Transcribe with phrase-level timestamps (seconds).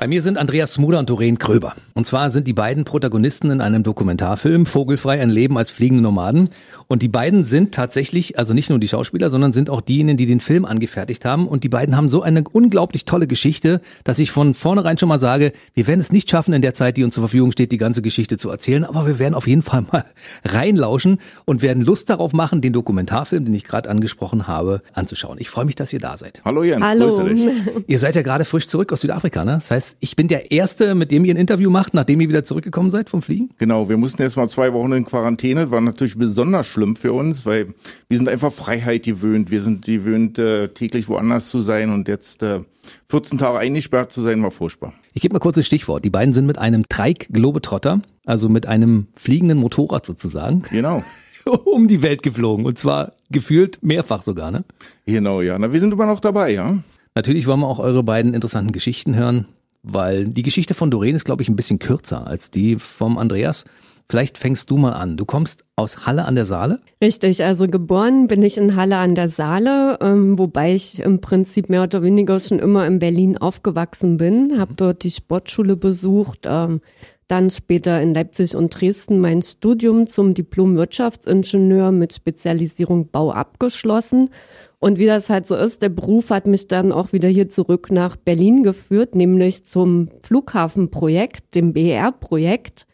[0.00, 1.74] Bei mir sind Andreas Smuder und Doreen Kröber.
[1.94, 6.50] Und zwar sind die beiden Protagonisten in einem Dokumentarfilm Vogelfrei ein Leben als fliegende Nomaden.
[6.86, 10.26] Und die beiden sind tatsächlich, also nicht nur die Schauspieler, sondern sind auch diejenigen, die
[10.26, 11.48] den Film angefertigt haben.
[11.48, 15.18] Und die beiden haben so eine unglaublich tolle Geschichte, dass ich von vornherein schon mal
[15.18, 17.76] sage, wir werden es nicht schaffen in der Zeit, die uns zur Verfügung steht, die
[17.76, 18.84] ganze Geschichte zu erzählen.
[18.84, 20.04] Aber wir werden auf jeden Fall mal
[20.44, 25.38] reinlauschen und werden Lust darauf machen, den Dokumentarfilm, den ich gerade angesprochen habe, anzuschauen.
[25.40, 26.40] Ich freue mich, dass ihr da seid.
[26.44, 27.08] Hallo Jens, Hallo.
[27.08, 27.50] grüße dich.
[27.88, 29.54] Ihr seid ja gerade frisch zurück aus Südafrika, ne?
[29.54, 32.44] Das heißt, ich bin der Erste, mit dem ihr ein Interview macht, nachdem ihr wieder
[32.44, 33.50] zurückgekommen seid vom Fliegen?
[33.58, 37.46] Genau, wir mussten erst mal zwei Wochen in Quarantäne, war natürlich besonders schlimm für uns,
[37.46, 37.74] weil
[38.08, 39.50] wir sind einfach Freiheit gewöhnt.
[39.50, 42.60] Wir sind gewöhnt, äh, täglich woanders zu sein und jetzt äh,
[43.08, 44.92] 14 Tage eingesperrt zu sein, war furchtbar.
[45.14, 46.04] Ich gebe mal kurz ein Stichwort.
[46.04, 51.02] Die beiden sind mit einem Trike Globetrotter, also mit einem fliegenden Motorrad sozusagen, Genau.
[51.64, 52.64] um die Welt geflogen.
[52.66, 54.62] Und zwar gefühlt mehrfach sogar, ne?
[55.06, 55.58] Genau, ja.
[55.58, 56.78] Na, wir sind immer noch dabei, ja.
[57.14, 59.46] Natürlich wollen wir auch eure beiden interessanten Geschichten hören,
[59.82, 63.64] weil die Geschichte von Doreen ist, glaube ich, ein bisschen kürzer als die vom Andreas.
[64.10, 65.18] Vielleicht fängst du mal an.
[65.18, 66.80] Du kommst aus Halle an der Saale.
[67.02, 71.68] Richtig, also geboren bin ich in Halle an der Saale, ähm, wobei ich im Prinzip
[71.68, 76.80] mehr oder weniger schon immer in Berlin aufgewachsen bin, habe dort die Sportschule besucht, ähm,
[77.28, 84.30] dann später in Leipzig und Dresden mein Studium zum Diplom-Wirtschaftsingenieur mit Spezialisierung Bau abgeschlossen.
[84.80, 87.90] Und wie das halt so ist, der Beruf hat mich dann auch wieder hier zurück
[87.90, 92.86] nach Berlin geführt, nämlich zum Flughafenprojekt, dem BER-Projekt,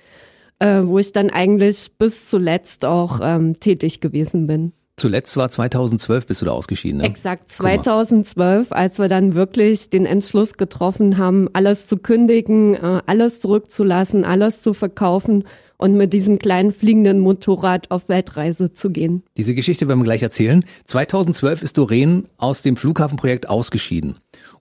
[0.60, 4.72] äh, wo ich dann eigentlich bis zuletzt auch ähm, tätig gewesen bin.
[4.96, 7.04] Zuletzt war 2012 bist du da ausgeschieden, ne?
[7.04, 7.82] Exakt, Guck mal.
[7.82, 14.24] 2012, als wir dann wirklich den Entschluss getroffen haben, alles zu kündigen, äh, alles zurückzulassen,
[14.24, 15.44] alles zu verkaufen
[15.76, 19.22] und mit diesem kleinen fliegenden Motorrad auf Weltreise zu gehen.
[19.36, 20.64] Diese Geschichte werden wir gleich erzählen.
[20.86, 24.16] 2012 ist Doreen aus dem Flughafenprojekt ausgeschieden.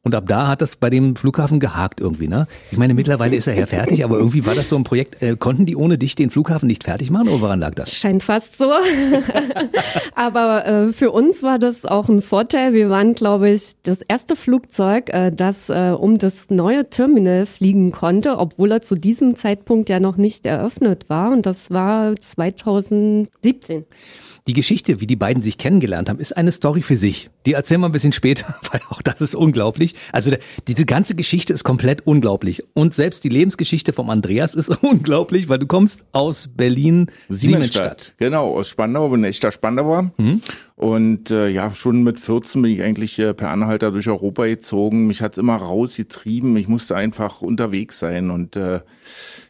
[0.06, 2.46] Und ab da hat das bei dem Flughafen gehakt irgendwie, ne?
[2.72, 5.38] Ich meine, mittlerweile ist er ja fertig, aber irgendwie war das so ein Projekt, äh,
[5.38, 7.94] konnten die ohne dich den Flughafen nicht fertig machen oder woran lag das?
[7.94, 8.70] Scheint fast so.
[10.16, 12.74] Aber äh, für uns war das auch ein Vorteil.
[12.74, 17.92] Wir waren, glaube ich, das erste Flugzeug, äh, das äh, um das neue Terminal fliegen
[17.94, 21.32] konnte, obwohl er zu diesem Zeitpunkt ja noch nicht eröffnet war.
[21.32, 23.86] Und das war 2017.
[24.46, 27.30] Die Geschichte, wie die beiden sich kennengelernt haben, ist eine Story für sich.
[27.46, 29.96] Die erzählen wir ein bisschen später, weil auch das ist unglaublich.
[30.12, 30.32] Also
[30.68, 32.64] diese ganze Geschichte ist komplett unglaublich.
[32.74, 38.16] Und selbst die Lebensgeschichte vom Andreas ist unglaublich, weil du kommst aus Berlin, Siemensstadt.
[38.18, 40.12] Genau, aus Spandau, bin ein echter Spandauer.
[40.76, 45.08] Und äh, ja, schon mit 14 bin ich eigentlich äh, per Anhalter durch Europa gezogen.
[45.08, 46.58] Mich hat's immer rausgetrieben.
[46.58, 48.30] Ich musste einfach unterwegs sein.
[48.30, 48.82] Und äh,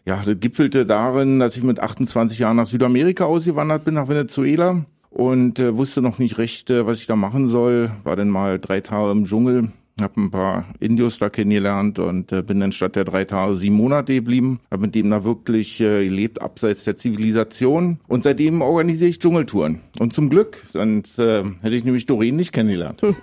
[0.06, 4.86] ja, das gipfelte darin, dass ich mit 28 Jahren nach Südamerika ausgewandert bin, nach Venezuela.
[5.10, 7.92] Und äh, wusste noch nicht recht, äh, was ich da machen soll.
[8.04, 9.70] War dann mal drei Tage im Dschungel,
[10.02, 13.76] hab ein paar Indios da kennengelernt und äh, bin dann statt der drei Tage sieben
[13.76, 14.60] Monate geblieben.
[14.72, 18.00] Hab mit dem da wirklich äh, gelebt, abseits der Zivilisation.
[18.08, 19.82] Und seitdem organisiere ich Dschungeltouren.
[20.00, 23.02] Und zum Glück, sonst äh, hätte ich nämlich Doreen nicht kennengelernt.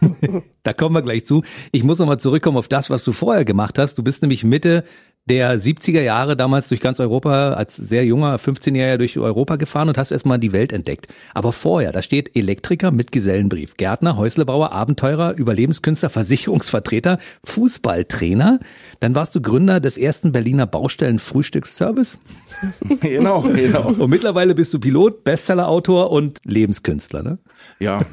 [0.62, 1.42] Da kommen wir gleich zu.
[1.72, 3.97] Ich muss nochmal zurückkommen auf das, was du vorher gemacht hast.
[3.97, 4.84] Du bist nämlich Mitte
[5.30, 9.96] der 70er Jahre damals durch ganz Europa als sehr junger 15-Jähriger durch Europa gefahren und
[9.96, 11.06] hast erstmal die Welt entdeckt.
[11.34, 18.58] Aber vorher, da steht Elektriker mit Gesellenbrief, Gärtner, Häuslebauer, Abenteurer, Überlebenskünstler, Versicherungsvertreter, Fußballtrainer.
[18.98, 22.18] Dann warst du Gründer des ersten Berliner Baustellen-Frühstücksservice.
[23.00, 23.94] genau, genau.
[24.00, 27.38] Und mittlerweile bist du Pilot, Bestsellerautor und Lebenskünstler, ne?
[27.78, 28.04] Ja,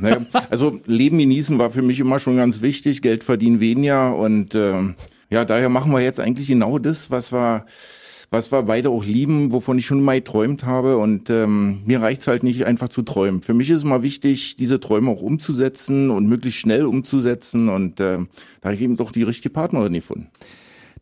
[0.51, 4.93] also Leben genießen war für mich immer schon ganz wichtig, Geld verdienen weniger und ähm,
[5.29, 7.65] ja, daher machen wir jetzt eigentlich genau das, was wir
[8.29, 12.27] was wir beide auch lieben, wovon ich schon mal geträumt habe und ähm, mir reicht's
[12.27, 13.41] halt nicht einfach zu träumen.
[13.41, 17.99] Für mich ist es mal wichtig, diese Träume auch umzusetzen und möglichst schnell umzusetzen und
[18.01, 18.17] äh,
[18.61, 20.27] da habe ich eben doch die richtige Partnerin gefunden.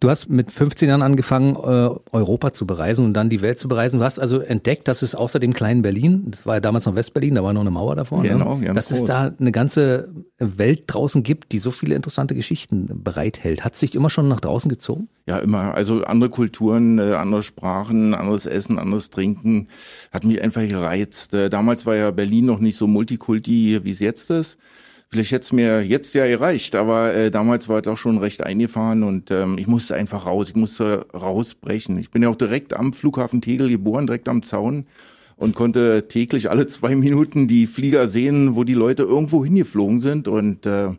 [0.06, 3.68] Du hast mit 15 Jahren angefangen, äh, Europa zu bereisen und dann die Welt zu
[3.68, 3.98] bereisen.
[3.98, 6.96] Du hast also entdeckt, dass es außer dem kleinen Berlin, das war ja damals noch
[6.96, 8.72] Westberlin, da war noch eine Mauer davor, Genau, ne?
[8.76, 9.08] dass es groß.
[9.08, 13.66] da eine ganze Welt draußen gibt, die so viele interessante Geschichten bereithält.
[13.66, 15.10] Hat es dich immer schon nach draußen gezogen?
[15.26, 15.74] Ja, immer.
[15.74, 19.70] Also andere Kulturen, äh, andere Sprachen, anderes Essen, anderes Trinken
[20.12, 21.34] hat mich einfach gereizt.
[21.34, 24.60] Äh, damals war ja Berlin noch nicht so multikulti, wie es jetzt ist.
[25.10, 28.44] Vielleicht hätte es mir jetzt ja gereicht, aber äh, damals war es auch schon recht
[28.44, 31.98] eingefahren und ähm, ich musste einfach raus, ich musste rausbrechen.
[32.00, 34.88] Ich bin ja auch direkt am Flughafen Tegel geboren, direkt am Zaun
[35.38, 40.28] und konnte täglich alle zwei Minuten die Flieger sehen, wo die Leute irgendwo hingeflogen sind
[40.28, 40.90] und äh,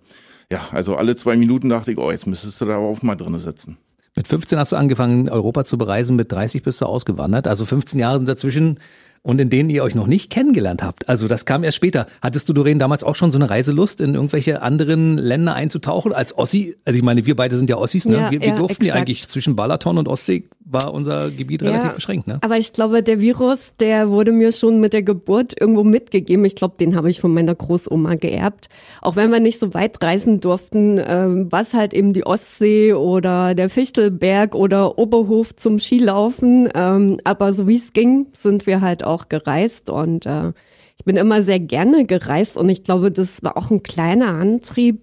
[0.50, 3.40] ja, also alle zwei Minuten dachte ich, oh, jetzt müsstest du da auch mal drinne
[3.40, 3.76] sitzen.
[4.14, 7.46] Mit 15 hast du angefangen, Europa zu bereisen, mit 30 bist du ausgewandert.
[7.46, 8.78] Also 15 Jahre sind dazwischen.
[9.26, 11.08] Und in denen ihr euch noch nicht kennengelernt habt.
[11.08, 12.06] Also das kam erst später.
[12.22, 16.38] Hattest du, Doreen, damals auch schon so eine Reiselust, in irgendwelche anderen Länder einzutauchen als
[16.38, 16.76] Ossi?
[16.84, 18.18] Also ich meine, wir beide sind ja Ossis, ne?
[18.18, 19.08] Ja, wir, wir ja, durften ja exakt.
[19.08, 22.38] eigentlich zwischen Balaton und Ostsee war unser Gebiet relativ beschränkt, ne?
[22.42, 26.44] Aber ich glaube, der Virus, der wurde mir schon mit der Geburt irgendwo mitgegeben.
[26.44, 28.68] Ich glaube, den habe ich von meiner Großoma geerbt.
[29.00, 33.54] Auch wenn wir nicht so weit reisen durften, ähm, was halt eben die Ostsee oder
[33.54, 36.68] der Fichtelberg oder Oberhof zum Skilaufen.
[36.74, 40.52] Ähm, aber so wie es ging, sind wir halt auch gereist und äh,
[40.98, 45.02] ich bin immer sehr gerne gereist und ich glaube, das war auch ein kleiner Antrieb,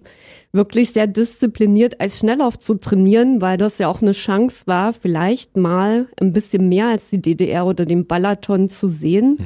[0.54, 5.56] wirklich sehr diszipliniert als Schnelllauf zu trainieren, weil das ja auch eine Chance war, vielleicht
[5.56, 9.38] mal ein bisschen mehr als die DDR oder den Balaton zu sehen.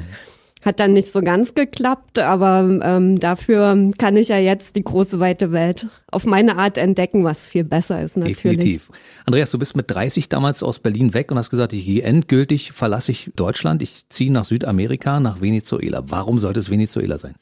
[0.61, 5.21] Hat dann nicht so ganz geklappt, aber ähm, dafür kann ich ja jetzt die große
[5.21, 8.57] weite Welt auf meine Art entdecken, was viel besser ist natürlich.
[8.57, 8.89] Definitiv.
[9.25, 12.73] Andreas, du bist mit 30 damals aus Berlin weg und hast gesagt, ich gehe endgültig,
[12.73, 16.03] verlasse ich Deutschland, ich ziehe nach Südamerika, nach Venezuela.
[16.07, 17.35] Warum sollte es Venezuela sein?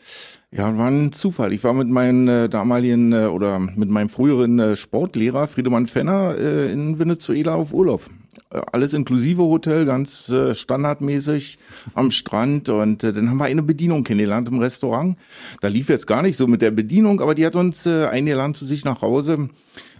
[0.51, 1.53] Ja, war ein Zufall.
[1.53, 6.35] Ich war mit meinem äh, damaligen äh, oder mit meinem früheren äh, Sportlehrer Friedemann Fenner
[6.37, 8.01] äh, in Venezuela auf Urlaub.
[8.49, 11.59] Äh, alles inklusive Hotel, ganz äh, standardmäßig
[11.93, 15.17] am Strand und äh, dann haben wir eine Bedienung kennengelernt im Restaurant.
[15.61, 18.53] Da lief jetzt gar nicht so mit der Bedienung, aber die hat uns äh, eingeladen
[18.53, 19.49] zu sich nach Hause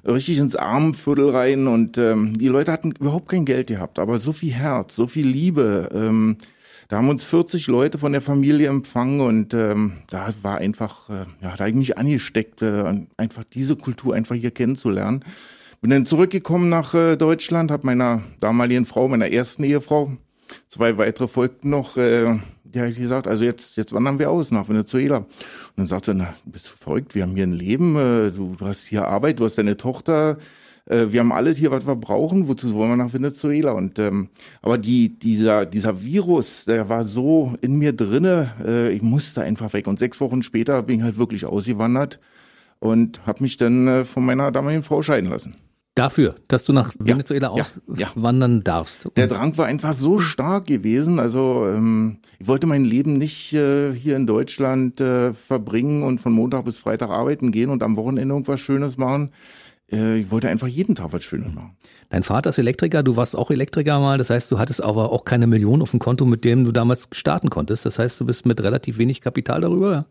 [0.05, 4.31] richtig ins Armenviertel rein und ähm, die Leute hatten überhaupt kein Geld gehabt, aber so
[4.31, 5.89] viel Herz, so viel Liebe.
[5.93, 6.37] Ähm,
[6.87, 11.25] da haben uns 40 Leute von der Familie empfangen und ähm, da war einfach, äh,
[11.41, 15.25] ja, da eigentlich angesteckt, äh, einfach diese Kultur einfach hier kennenzulernen.
[15.81, 20.11] Bin dann zurückgekommen nach äh, Deutschland, habe meiner damaligen Frau, meiner ersten Ehefrau,
[20.67, 24.69] zwei weitere folgten noch, äh, die hat gesagt, also jetzt, jetzt wandern wir aus nach
[24.69, 25.17] Venezuela.
[25.17, 25.27] Und
[25.75, 28.65] dann sagte sie, na, bist du verrückt, wir haben hier ein Leben, äh, du, du
[28.65, 30.37] hast hier Arbeit, du hast deine Tochter,
[30.85, 33.73] äh, wir haben alles hier, was wir brauchen, wozu wollen wir nach Venezuela?
[33.73, 34.29] Und ähm,
[34.61, 39.73] aber die, dieser, dieser Virus, der war so in mir drinne, äh, ich musste einfach
[39.73, 39.87] weg.
[39.87, 42.19] Und sechs Wochen später bin ich halt wirklich ausgewandert
[42.79, 45.55] und habe mich dann äh, von meiner damaligen Frau scheiden lassen.
[45.97, 47.63] Dafür, dass du nach Ja, Venezuela ja,
[47.95, 48.07] ja.
[48.07, 49.07] auswandern darfst.
[49.15, 51.19] Der Drang war einfach so stark gewesen.
[51.19, 56.33] Also ähm, ich wollte mein Leben nicht äh, hier in Deutschland äh, verbringen und von
[56.33, 59.31] Montag bis Freitag arbeiten gehen und am Wochenende irgendwas Schönes machen.
[59.91, 61.75] Äh, ich wollte einfach jeden Tag was Schönes machen.
[62.09, 65.25] Dein Vater ist Elektriker, du warst auch Elektriker mal, das heißt, du hattest aber auch
[65.25, 67.85] keine Million auf dem Konto, mit dem du damals starten konntest.
[67.85, 70.05] Das heißt, du bist mit relativ wenig Kapital darüber.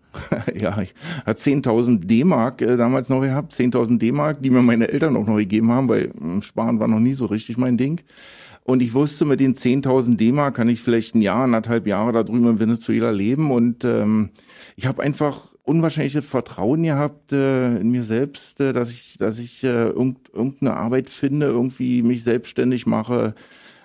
[0.55, 0.95] ja, ich
[1.25, 5.37] hatte 10.000 D-Mark äh, damals noch gehabt, 10.000 D-Mark, die mir meine Eltern auch noch
[5.37, 8.01] gegeben haben, weil äh, Sparen war noch nie so richtig mein Ding.
[8.63, 12.25] Und ich wusste, mit den 10.000 D-Mark kann ich vielleicht ein Jahr, anderthalb Jahre da
[12.25, 13.53] drüben in Venezuela leben.
[13.53, 14.31] Und ähm,
[14.75, 19.65] ich habe einfach unwahrscheinliches Vertrauen gehabt äh, in mir selbst, äh, dass ich, dass ich
[19.65, 23.35] äh, irgend, irgendeine Arbeit finde, irgendwie mich selbstständig mache,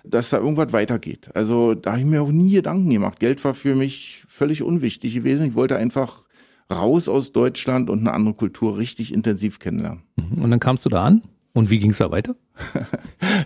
[0.03, 1.29] dass da irgendwas weitergeht.
[1.33, 3.19] Also da habe ich mir auch nie Gedanken gemacht.
[3.19, 5.47] Geld war für mich völlig unwichtig gewesen.
[5.47, 6.23] Ich wollte einfach
[6.71, 10.03] raus aus Deutschland und eine andere Kultur richtig intensiv kennenlernen.
[10.41, 11.23] Und dann kamst du da an.
[11.53, 12.35] Und wie ging es da weiter?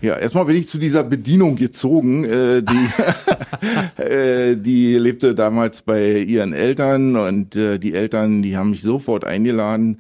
[0.02, 2.26] Ja, erstmal bin ich zu dieser Bedienung gezogen.
[2.26, 8.72] Äh, die, äh, die lebte damals bei ihren Eltern und äh, die Eltern, die haben
[8.72, 10.00] mich sofort eingeladen,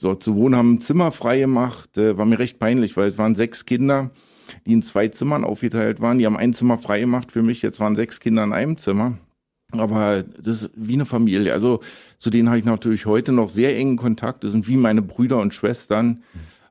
[0.00, 1.98] dort zu wohnen, haben ein Zimmer frei gemacht.
[1.98, 4.10] Äh, war mir recht peinlich, weil es waren sechs Kinder,
[4.66, 6.18] die in zwei Zimmern aufgeteilt waren.
[6.18, 7.62] Die haben ein Zimmer frei gemacht für mich.
[7.62, 9.18] Jetzt waren sechs Kinder in einem Zimmer.
[9.72, 11.52] Aber das ist wie eine Familie.
[11.52, 11.80] Also
[12.18, 14.44] zu denen habe ich natürlich heute noch sehr engen Kontakt.
[14.44, 16.22] Das sind wie meine Brüder und Schwestern.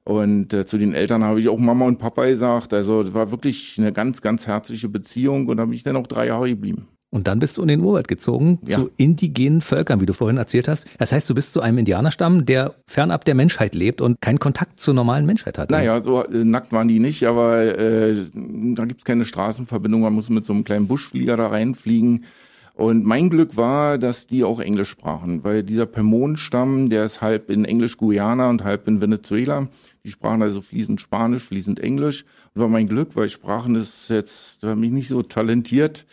[0.08, 2.74] Und äh, zu den Eltern habe ich auch Mama und Papa gesagt.
[2.74, 6.08] Also das war wirklich eine ganz, ganz herzliche Beziehung und da bin ich dann auch
[6.08, 6.88] drei Jahre geblieben.
[7.10, 8.78] Und dann bist du in den Urwald gezogen Ja.
[8.78, 10.86] zu indigenen Völkern, wie du vorhin erzählt hast.
[11.00, 14.80] Das heißt, du bist zu einem Indianerstamm, der fernab der Menschheit lebt und keinen Kontakt
[14.80, 15.72] zur normalen Menschheit hat.
[15.72, 20.02] Naja, so äh, nackt waren die nicht, aber äh, da gibt's keine Straßenverbindung.
[20.02, 22.26] Man muss mit so einem kleinen Buschflieger da reinfliegen.
[22.74, 27.50] Und mein Glück war, dass die auch Englisch sprachen, weil dieser Permon-Stamm, der ist halb
[27.50, 29.70] in Englisch-Guyana und halb in Venezuela.
[30.06, 32.26] Die sprachen also fließend Spanisch, fließend Englisch.
[32.54, 36.06] Und war mein Glück, weil Sprachen ist jetzt, da bin ich nicht so talentiert.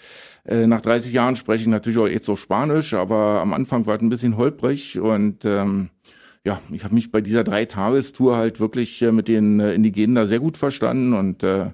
[0.46, 3.96] Äh, Nach 30 Jahren spreche ich natürlich auch jetzt auch Spanisch, aber am Anfang war
[3.96, 5.90] es ein bisschen holprig und ähm,
[6.44, 10.26] ja, ich habe mich bei dieser Dreitagestour halt wirklich äh, mit den äh, Indigenen da
[10.26, 11.66] sehr gut verstanden und äh,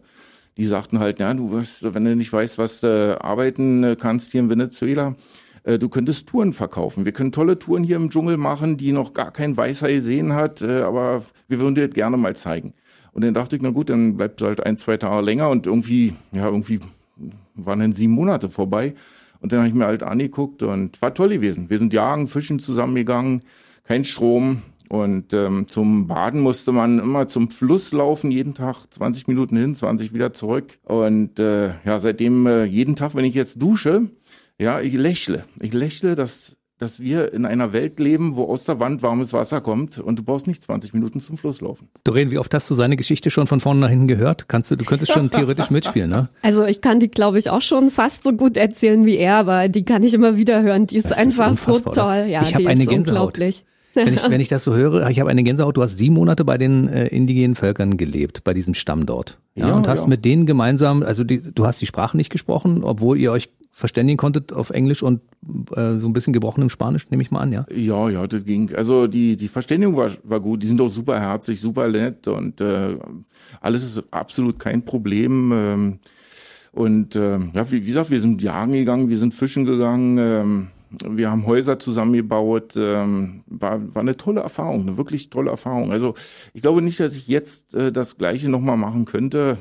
[0.58, 4.40] die sagten halt, ja, du wirst, wenn du nicht weißt, was du arbeiten kannst hier
[4.40, 5.14] in Venezuela,
[5.64, 7.04] du könntest Touren verkaufen.
[7.04, 10.62] Wir können tolle Touren hier im Dschungel machen, die noch gar kein Weißer gesehen hat,
[10.62, 12.74] äh, aber wir würden dir das gerne mal zeigen.
[13.12, 16.14] Und dann dachte ich, na gut, dann bleibt halt ein, zwei Tage länger und irgendwie,
[16.32, 16.80] ja, irgendwie
[17.54, 18.94] waren dann sieben Monate vorbei.
[19.40, 21.70] Und dann habe ich mir halt angeguckt und war toll gewesen.
[21.70, 23.42] Wir sind jagen, fischen zusammengegangen,
[23.84, 24.62] kein Strom.
[24.88, 29.74] Und ähm, zum Baden musste man immer zum Fluss laufen, jeden Tag 20 Minuten hin,
[29.74, 30.78] 20 wieder zurück.
[30.84, 34.08] Und äh, ja, seitdem äh, jeden Tag, wenn ich jetzt dusche,
[34.60, 35.44] Ja, ich lächle.
[35.60, 39.60] Ich lächle, dass dass wir in einer Welt leben, wo aus der Wand warmes Wasser
[39.60, 41.88] kommt und du brauchst nicht 20 Minuten zum Fluss laufen.
[42.04, 44.48] Doreen, wie oft hast du seine Geschichte schon von vorne nach hinten gehört?
[44.48, 46.28] Kannst du, du könntest schon theoretisch mitspielen, ne?
[46.40, 49.68] Also ich kann die, glaube ich, auch schon fast so gut erzählen wie er, aber
[49.68, 50.86] die kann ich immer wieder hören.
[50.86, 52.26] Die ist das einfach ist so toll.
[52.28, 53.38] Ja, ich habe eine Gänsehaut.
[53.38, 53.60] Wenn ich,
[54.30, 56.86] wenn ich das so höre, ich habe eine Gänsehaut, du hast sieben Monate bei den
[56.88, 59.38] äh, indigenen Völkern gelebt, bei diesem Stamm dort.
[59.56, 60.06] Ja, ja und hast ja.
[60.06, 64.16] mit denen gemeinsam, also die, du hast die Sprache nicht gesprochen, obwohl ihr euch verständigen
[64.16, 65.20] konntet auf Englisch und
[65.76, 67.64] äh, so ein bisschen gebrochenem Spanisch, nehme ich mal an, ja?
[67.72, 68.74] Ja, ja, das ging.
[68.74, 70.64] Also die, die Verständigung war, war gut.
[70.64, 72.96] Die sind auch super herzlich, super nett und äh,
[73.60, 75.52] alles ist absolut kein Problem.
[75.54, 75.98] Ähm,
[76.72, 80.18] und äh, ja, wie, wie gesagt, wir sind jagen gegangen, wir sind fischen gegangen.
[80.18, 80.68] Ähm,
[81.08, 82.74] wir haben Häuser zusammengebaut.
[82.76, 85.92] Ähm, war, war eine tolle Erfahrung, eine wirklich tolle Erfahrung.
[85.92, 86.14] Also
[86.52, 89.56] ich glaube nicht, dass ich jetzt äh, das Gleiche nochmal machen könnte.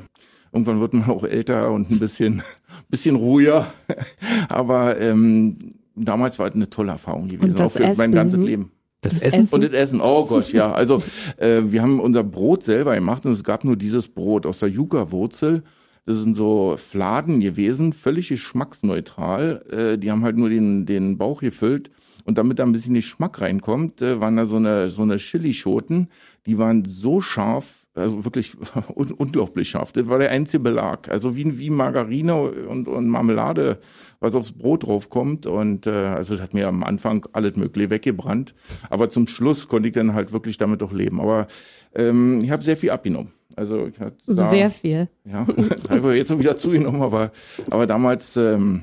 [0.58, 2.42] Irgendwann wird man auch älter und ein bisschen,
[2.90, 3.72] bisschen ruhiger.
[4.48, 8.72] Aber ähm, damals war es eine tolle Erfahrung gewesen, auch für Essen, mein ganzes Leben.
[9.00, 9.48] Das, das Essen?
[9.52, 10.72] Und das Essen, oh Gott, ja.
[10.72, 11.00] Also
[11.36, 14.68] äh, wir haben unser Brot selber gemacht und es gab nur dieses Brot aus der
[14.68, 15.62] Yucca-Wurzel.
[16.06, 19.62] Das sind so Fladen gewesen, völlig geschmacksneutral.
[19.70, 21.90] Äh, die haben halt nur den, den Bauch gefüllt.
[22.24, 26.08] Und damit da ein bisschen Geschmack reinkommt, äh, waren da so eine, so eine Chilischoten.
[26.46, 28.56] Die waren so scharf, also wirklich
[28.94, 29.92] un unglaublich scharf.
[29.92, 31.08] Das war der einzige Belag.
[31.08, 33.78] Also wie, wie Margarine und, und Marmelade,
[34.20, 35.46] was aufs Brot draufkommt.
[35.46, 38.54] Und äh, also das hat mir am Anfang alles Mögliche weggebrannt.
[38.90, 41.20] Aber zum Schluss konnte ich dann halt wirklich damit auch leben.
[41.20, 41.46] Aber
[41.94, 43.32] ähm, ich habe sehr viel abgenommen.
[43.56, 45.08] Also ich hatte sehr viel.
[45.24, 45.46] Ja,
[45.88, 47.32] habe jetzt wieder zugenommen, aber,
[47.70, 48.82] aber damals ähm,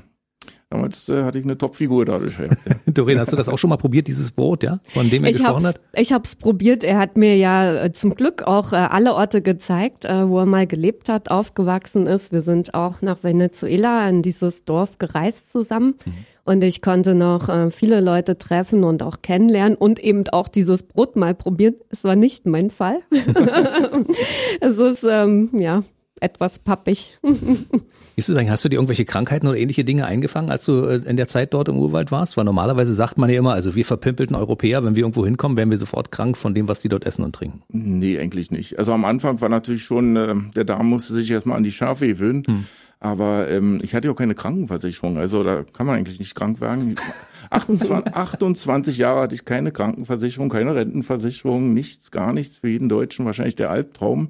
[0.69, 2.39] Damals äh, hatte ich eine Topfigur dadurch.
[2.39, 2.47] Ja.
[2.91, 5.37] Doreen, hast du das auch schon mal probiert, dieses Brot, ja, von dem er ich
[5.37, 5.79] gesprochen hat?
[5.93, 6.83] Ich habe es probiert.
[6.83, 10.47] Er hat mir ja äh, zum Glück auch äh, alle Orte gezeigt, äh, wo er
[10.47, 12.31] mal gelebt hat, aufgewachsen ist.
[12.31, 15.95] Wir sind auch nach Venezuela in dieses Dorf gereist zusammen.
[16.03, 16.13] Mhm.
[16.45, 20.83] Und ich konnte noch äh, viele Leute treffen und auch kennenlernen und eben auch dieses
[20.83, 21.75] Brot mal probieren.
[21.89, 22.99] Es war nicht mein Fall.
[24.61, 25.83] es ist, ähm, ja,
[26.21, 27.17] etwas pappig.
[28.15, 31.01] Ist es eigentlich, hast du dir irgendwelche Krankheiten oder ähnliche Dinge eingefangen, als du äh,
[31.05, 32.37] in der Zeit dort im Urwald warst?
[32.37, 35.69] Weil normalerweise sagt man ja immer, also wir verpimpelten Europäer, wenn wir irgendwo hinkommen, werden
[35.71, 37.63] wir sofort krank von dem, was die dort essen und trinken.
[37.69, 38.79] Nee, eigentlich nicht.
[38.79, 42.07] Also am Anfang war natürlich schon, äh, der Darm musste sich erstmal an die Schafe
[42.07, 42.43] gewöhnen.
[42.47, 42.65] Hm.
[43.01, 46.61] Aber ähm, ich hatte ja auch keine Krankenversicherung, also da kann man eigentlich nicht krank
[46.61, 46.95] werden.
[47.51, 52.57] 28, 28 Jahre hatte ich keine Krankenversicherung, keine Rentenversicherung, nichts, gar nichts.
[52.57, 54.29] Für jeden Deutschen wahrscheinlich der Albtraum.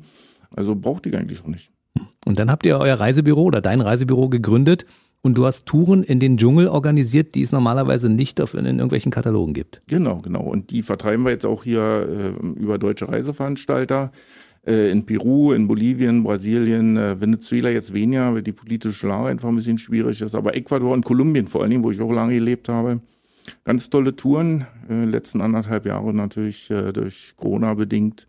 [0.56, 1.72] Also brauchte ich eigentlich auch nicht.
[2.25, 4.86] Und dann habt ihr euer Reisebüro oder dein Reisebüro gegründet
[5.25, 9.56] und du hast Touren in den Dschungel organisiert, die es normalerweise nicht in, irgendwelchen Katalogen
[9.56, 9.82] gibt.
[9.88, 10.42] Genau, genau.
[10.42, 14.12] Und die vertreiben wir jetzt auch hier äh, über deutsche Reiseveranstalter
[14.68, 19.50] äh, in Peru, in Bolivien, Brasilien, äh, Venezuela jetzt weniger, weil die politische Lage einfach
[19.50, 20.36] ein bisschen schwierig ist.
[20.36, 23.00] Aber Ecuador und Kolumbien vor allen Dingen, wo ich auch lange gelebt habe.
[23.64, 28.28] Ganz tolle Touren, äh, letzten anderthalb Jahre natürlich durch Corona bedingt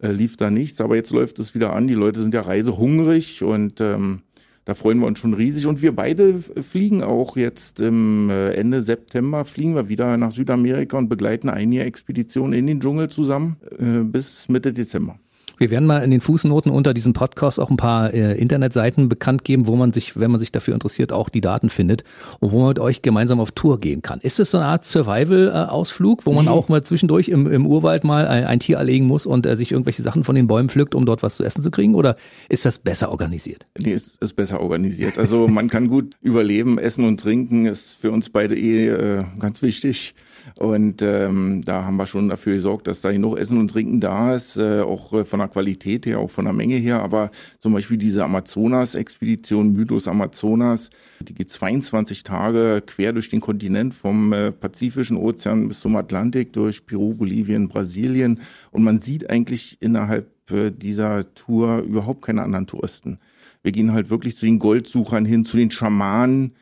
[0.00, 0.80] äh, lief da nichts.
[0.80, 1.86] Aber jetzt läuft es wieder an.
[1.86, 4.22] Die Leute sind ja reisehungrig und ähm,
[4.64, 5.66] da freuen wir uns schon riesig.
[5.66, 10.98] Und wir beide fliegen auch jetzt im äh, Ende September, fliegen wir wieder nach Südamerika
[10.98, 15.18] und begleiten eine Expedition in den Dschungel zusammen äh, bis Mitte Dezember.
[15.58, 19.44] Wir werden mal in den Fußnoten unter diesem Podcast auch ein paar äh, Internetseiten bekannt
[19.44, 22.04] geben, wo man sich, wenn man sich dafür interessiert, auch die Daten findet
[22.38, 24.20] und wo man mit euch gemeinsam auf Tour gehen kann.
[24.20, 28.26] Ist es so eine Art Survival-Ausflug, wo man auch mal zwischendurch im, im Urwald mal
[28.28, 31.04] ein, ein, Tier erlegen muss und äh, sich irgendwelche Sachen von den Bäumen pflückt, um
[31.04, 31.96] dort was zu essen zu kriegen?
[31.96, 32.14] Oder
[32.48, 33.64] ist das besser organisiert?
[33.78, 35.18] Nee, es ist besser organisiert.
[35.18, 39.62] Also man kann gut überleben, essen und trinken ist für uns beide eh äh, ganz
[39.62, 40.14] wichtig.
[40.56, 44.34] Und ähm, da haben wir schon dafür gesorgt, dass da genug Essen und Trinken da
[44.34, 47.02] ist, äh, auch äh, von der Qualität her, auch von der Menge her.
[47.02, 50.90] Aber zum Beispiel diese Amazonas-Expedition, Mythos Amazonas,
[51.20, 56.52] die geht 22 Tage quer durch den Kontinent vom äh, Pazifischen Ozean bis zum Atlantik,
[56.52, 58.40] durch Peru, Bolivien, Brasilien.
[58.70, 63.18] Und man sieht eigentlich innerhalb äh, dieser Tour überhaupt keine anderen Touristen.
[63.62, 66.52] Wir gehen halt wirklich zu den Goldsuchern hin, zu den Schamanen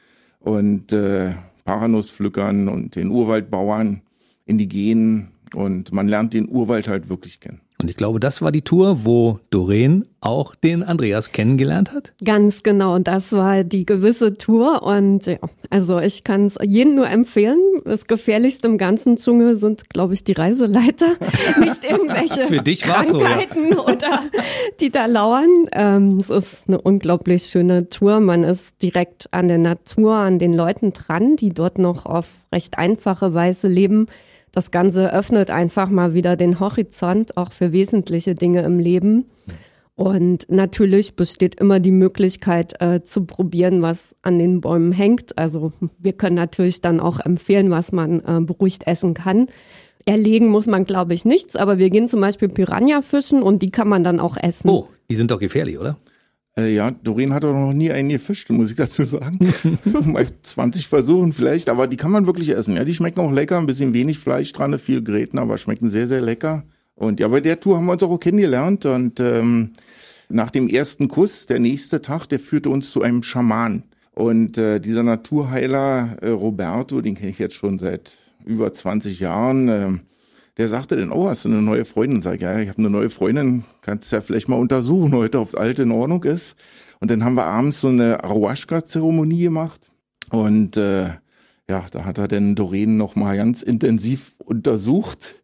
[0.41, 1.35] und äh,
[1.67, 4.01] Paranuspflückern und den Urwaldbauern,
[4.47, 7.61] Indigenen und man lernt den Urwald halt wirklich kennen.
[7.79, 12.15] Und ich glaube, das war die Tour, wo Doreen auch den Andreas kennengelernt hat.
[12.25, 14.83] Ganz genau, das war die gewisse Tour.
[14.83, 15.37] Und ja,
[15.69, 17.59] also ich kann es jedem nur empfehlen.
[17.85, 21.07] Das Gefährlichste im ganzen Dschungel sind, glaube ich, die Reiseleiter,
[21.61, 23.95] nicht irgendwelche Für dich Krankheiten so, ja.
[23.95, 24.23] oder
[24.81, 25.69] die da lauern.
[25.73, 28.21] Ähm, es ist eine unglaublich schöne Tour.
[28.21, 32.79] Man ist direkt an der Natur, an den Leuten dran, die dort noch auf recht
[32.79, 34.07] einfache Weise leben
[34.57, 39.27] das Ganze öffnet einfach mal wieder den Horizont auch für wesentliche Dinge im Leben.
[39.97, 45.37] Und natürlich besteht immer die Möglichkeit äh, zu probieren, was an den Bäumen hängt.
[45.37, 49.49] Also wir können natürlich dann auch empfehlen, was man äh, beruhigt essen kann.
[50.07, 53.71] Erlegen muss man, glaube ich, nichts, aber wir gehen zum Beispiel Piranha fischen und die
[53.71, 54.71] kann man dann auch essen.
[54.71, 55.99] Oh, die sind doch gefährlich, oder?
[56.59, 59.39] Äh, ja, Doreen hat doch noch nie einen gefischt, muss ich dazu sagen.
[60.05, 62.77] Mal 20 Versuchen vielleicht, aber die kann man wirklich essen.
[62.77, 66.09] Ja, die schmecken auch lecker, ein bisschen wenig Fleisch dran, viel Gräten, aber schmecken sehr,
[66.09, 66.65] sehr lecker.
[66.95, 69.73] Und ja, bei der Tour haben wir uns auch kennengelernt und ähm,
[70.29, 73.85] nach dem ersten Kuss, der nächste Tag, der führte uns zu einem Schaman.
[74.13, 79.69] Und äh, dieser Naturheiler äh, Roberto, den kenne ich jetzt schon seit über 20 Jahren,
[79.69, 79.91] äh,
[80.57, 82.23] der sagte dann, oh, hast du eine neue Freundin?
[82.23, 85.55] Sag ich, ja, ich habe eine neue Freundin, kannst ja vielleicht mal untersuchen heute, ob
[85.57, 86.57] alte in Ordnung ist.
[87.01, 89.93] Und dann haben wir abends so eine Ayahuasca-Zeremonie gemacht.
[90.31, 91.09] Und äh,
[91.69, 95.37] ja, da hat er dann Doreen noch mal ganz intensiv untersucht.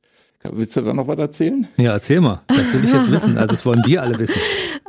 [0.50, 1.66] Willst du da noch was erzählen?
[1.76, 2.42] Ja, erzähl mal.
[2.48, 3.38] Das will ich jetzt wissen.
[3.38, 4.40] Also, das wollen wir alle wissen.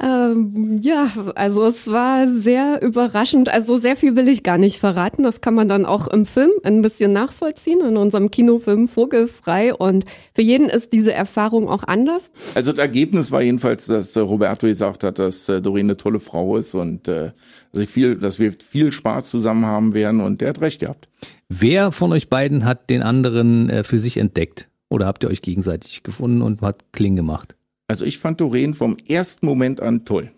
[0.01, 3.49] Ähm, ja, also es war sehr überraschend.
[3.49, 5.23] Also sehr viel will ich gar nicht verraten.
[5.23, 9.73] Das kann man dann auch im Film ein bisschen nachvollziehen, in unserem Kinofilm Vogelfrei.
[9.73, 12.31] Und für jeden ist diese Erfahrung auch anders.
[12.55, 16.19] Also das Ergebnis war jedenfalls, dass äh, Roberto gesagt hat, dass äh, Doreen eine tolle
[16.19, 17.31] Frau ist und äh,
[17.71, 20.21] dass, viel, dass wir viel Spaß zusammen haben werden.
[20.21, 21.07] Und der hat recht gehabt.
[21.49, 24.69] Wer von euch beiden hat den anderen äh, für sich entdeckt?
[24.93, 27.55] Oder habt ihr euch gegenseitig gefunden und hat Kling gemacht?
[27.87, 30.29] Also ich fand Doreen vom ersten Moment an toll.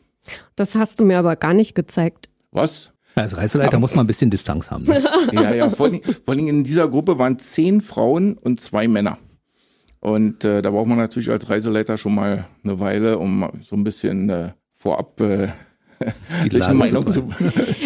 [0.56, 2.30] Das hast du mir aber gar nicht gezeigt.
[2.52, 2.94] Was?
[3.16, 4.86] Als Reiseleiter muss man ein bisschen Distanz haben.
[4.86, 5.04] Ne?
[5.34, 9.18] ja, ja, vor allem, vor allem in dieser Gruppe waren zehn Frauen und zwei Männer.
[10.00, 13.84] Und äh, da braucht man natürlich als Reiseleiter schon mal eine Weile, um so ein
[13.84, 15.50] bisschen äh, vorab äh,
[16.50, 17.28] die Meinung zu,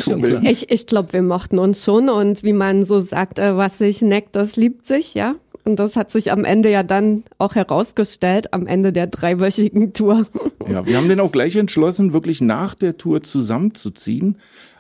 [0.03, 0.45] zu bilden.
[0.45, 4.03] Ich, ich glaube, wir mochten uns schon und wie man so sagt, äh, was sich
[4.03, 5.33] neckt, das liebt sich, ja.
[5.69, 10.25] Und das hat sich am Ende ja dann auch herausgestellt, am Ende der dreiwöchigen Tour.
[10.67, 14.37] Ja, wir haben dann auch gleich entschlossen, wirklich nach der Tour zusammenzuziehen.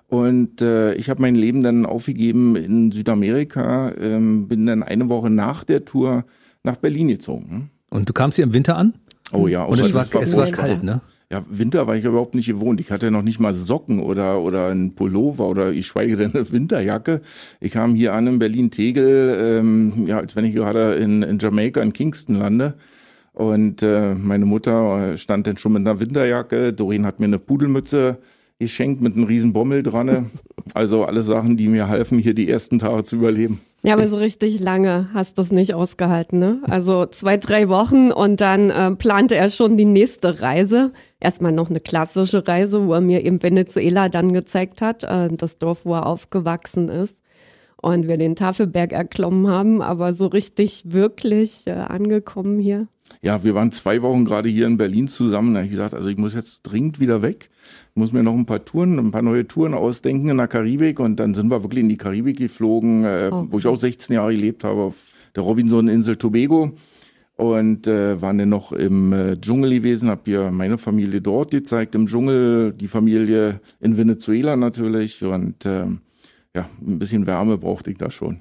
[0.07, 5.29] Und äh, ich habe mein Leben dann aufgegeben in Südamerika, ähm, bin dann eine Woche
[5.29, 6.25] nach der Tour
[6.63, 7.69] nach Berlin gezogen.
[7.91, 8.95] Und du kamst hier im Winter an?
[9.31, 9.65] Oh ja.
[9.65, 11.01] Und es war, es war kalt, ne?
[11.31, 12.81] Ja, Winter war ich überhaupt nicht gewohnt.
[12.81, 16.51] Ich hatte noch nicht mal Socken oder, oder ein Pullover oder ich schweige denn eine
[16.51, 17.21] Winterjacke.
[17.59, 21.81] Ich kam hier an in Berlin-Tegel, ähm, ja, als wenn ich gerade in, in Jamaika,
[21.81, 22.73] in Kingston lande.
[23.33, 26.73] Und äh, meine Mutter stand dann schon mit einer Winterjacke.
[26.73, 28.17] Doreen hat mir eine Pudelmütze
[28.57, 30.31] geschenkt mit einem riesen Bommel dran.
[30.75, 33.59] Also alle Sachen, die mir halfen, hier die ersten Tage zu überleben.
[33.81, 36.61] Ja, aber so richtig lange hast du es nicht ausgehalten, ne?
[36.63, 40.91] Also zwei, drei Wochen und dann äh, plante er schon die nächste Reise.
[41.21, 45.55] Erstmal noch eine klassische Reise, wo er mir eben Venezuela dann gezeigt hat, äh, das
[45.55, 47.21] Dorf, wo er aufgewachsen ist.
[47.81, 52.87] Und wir den Tafelberg erklommen haben, aber so richtig wirklich äh, angekommen hier.
[53.21, 55.53] Ja, wir waren zwei Wochen gerade hier in Berlin zusammen.
[55.53, 57.49] Da habe ich gesagt, also ich muss jetzt dringend wieder weg
[57.99, 61.17] muss mir noch ein paar Touren, ein paar neue Touren ausdenken in der Karibik und
[61.19, 63.47] dann sind wir wirklich in die Karibik geflogen, äh, oh.
[63.49, 64.95] wo ich auch 16 Jahre gelebt habe, auf
[65.35, 66.71] der Robinson-Insel Tobago
[67.35, 71.95] und äh, waren dann noch im äh, Dschungel gewesen, habe hier meine Familie dort gezeigt,
[71.95, 75.85] im Dschungel, die Familie in Venezuela natürlich und äh,
[76.55, 78.39] ja, ein bisschen Wärme brauchte ich da schon.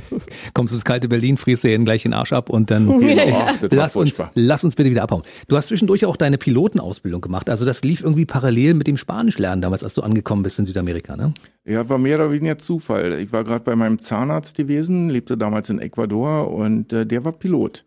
[0.54, 3.58] Kommst du ins kalte Berlin, frierst du gleich den Arsch ab und dann genau, ach,
[3.72, 5.24] lass, uns, lass uns bitte wieder abhauen.
[5.48, 7.50] Du hast zwischendurch auch deine Pilotenausbildung gemacht.
[7.50, 11.16] Also das lief irgendwie parallel mit dem Spanischlernen damals, als du angekommen bist in Südamerika,
[11.16, 11.34] ne?
[11.64, 13.18] Ja, war mehr oder weniger Zufall.
[13.20, 17.32] Ich war gerade bei meinem Zahnarzt gewesen, lebte damals in Ecuador und äh, der war
[17.32, 17.84] Pilot.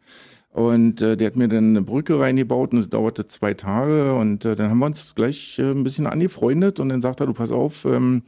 [0.49, 4.43] Und äh, der hat mir dann eine Brücke reingebaut und es dauerte zwei Tage und
[4.43, 7.33] äh, dann haben wir uns gleich äh, ein bisschen angefreundet und dann sagt er, du
[7.33, 8.23] pass auf, ähm,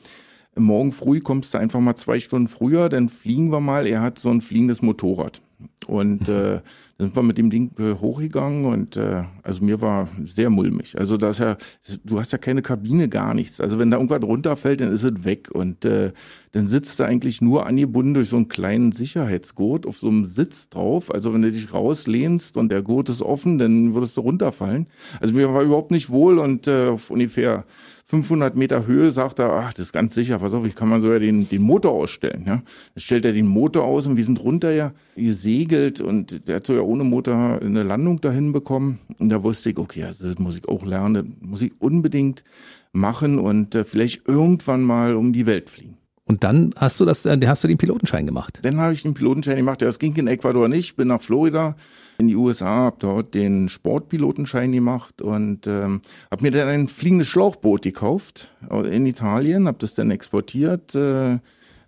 [0.56, 3.88] morgen früh kommst du einfach mal zwei Stunden früher, dann fliegen wir mal.
[3.88, 5.42] Er hat so ein fliegendes Motorrad.
[5.88, 6.34] Und mhm.
[6.34, 6.62] äh,
[6.98, 10.98] dann sind wir mit dem Ding äh, hochgegangen und äh, also mir war sehr mulmig.
[10.98, 11.58] Also das ja,
[12.04, 13.60] du hast ja keine Kabine, gar nichts.
[13.62, 15.50] Also wenn da irgendwas runterfällt, dann ist es weg.
[15.52, 16.12] Und äh,
[16.54, 20.70] dann sitzt du eigentlich nur angebunden durch so einen kleinen Sicherheitsgurt auf so einem Sitz
[20.70, 21.12] drauf.
[21.12, 24.86] Also wenn du dich rauslehnst und der Gurt ist offen, dann würdest du runterfallen.
[25.20, 27.66] Also mir war überhaupt nicht wohl und äh, auf ungefähr
[28.06, 31.02] 500 Meter Höhe sagt er, ach, das ist ganz sicher, pass auf, ich kann man
[31.02, 32.44] so ja den, den Motor ausstellen.
[32.46, 32.58] Ja?
[32.58, 36.68] Dann stellt er den Motor aus und wir sind runter ja gesegelt und der hat
[36.68, 39.00] so ja ohne Motor eine Landung dahin bekommen.
[39.18, 42.44] Und da wusste ich, okay, also das muss ich auch lernen, das muss ich unbedingt
[42.92, 45.98] machen und äh, vielleicht irgendwann mal um die Welt fliegen.
[46.34, 48.58] Und dann hast du das, äh, hast du den Pilotenschein gemacht?
[48.64, 49.84] Dann habe ich den Pilotenschein gemacht.
[49.84, 50.96] Ja, das ging in Ecuador nicht.
[50.96, 51.76] Bin nach Florida
[52.18, 57.28] in die USA, habe dort den Sportpilotenschein gemacht und ähm, habe mir dann ein fliegendes
[57.28, 58.52] Schlauchboot gekauft
[58.92, 61.38] in Italien, habe das dann exportiert äh,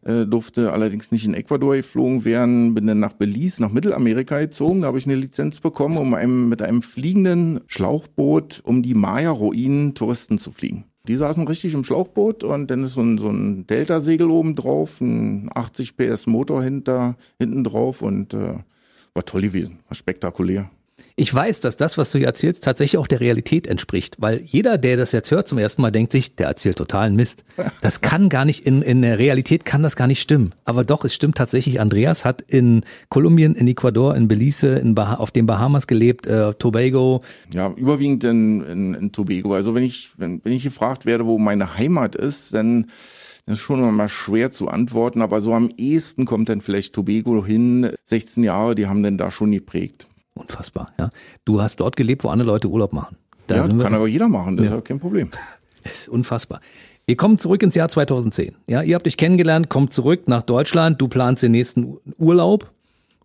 [0.04, 4.82] äh, durfte allerdings nicht in Ecuador geflogen werden, bin dann nach Belize, nach Mittelamerika gezogen,
[4.82, 9.96] da habe ich eine Lizenz bekommen, um einem, mit einem fliegenden Schlauchboot um die Maya-Ruinen
[9.96, 10.86] Touristen zu fliegen.
[11.08, 15.02] Die saßen richtig im Schlauchboot und dann ist so ein, so ein Delta-Segel oben drauf,
[15.02, 18.56] ein 80 PS Motor hinter, hinten drauf und äh,
[19.14, 20.70] war toll gewesen, war spektakulär.
[21.18, 24.78] Ich weiß, dass das, was du hier erzählst, tatsächlich auch der Realität entspricht, weil jeder,
[24.78, 27.46] der das jetzt hört zum ersten Mal, denkt sich, der erzählt totalen Mist.
[27.82, 30.54] Das kann gar nicht, in, in der Realität kann das gar nicht stimmen.
[30.66, 31.80] Aber doch, es stimmt tatsächlich.
[31.80, 36.54] Andreas hat in Kolumbien, in Ecuador, in Belize, in bah auf den Bahamas gelebt, äh,
[36.56, 37.22] Tobago.
[37.54, 39.54] Ja, überwiegend in, in, in Tobago.
[39.54, 42.88] Also wenn ich, wenn, wenn ich gefragt werde, wo meine Heimat ist, dann
[43.46, 47.46] das ist schon immer schwer zu antworten, aber so am ehesten kommt dann vielleicht Tobago
[47.46, 47.92] hin.
[48.06, 50.08] 16 Jahre, die haben dann da schon geprägt.
[50.36, 51.10] Unfassbar, ja.
[51.46, 53.18] Du hast dort gelebt, wo andere Leute Urlaub machen.
[53.48, 54.72] Da ja, kann aber jeder machen, das ja.
[54.72, 55.32] ist ja kein Problem.
[55.84, 56.62] Das ist unfassbar.
[57.06, 58.56] Wir kommen zurück ins Jahr 2010.
[58.68, 62.72] Ja, ihr habt euch kennengelernt, kommt zurück nach Deutschland, du planst den nächsten Urlaub.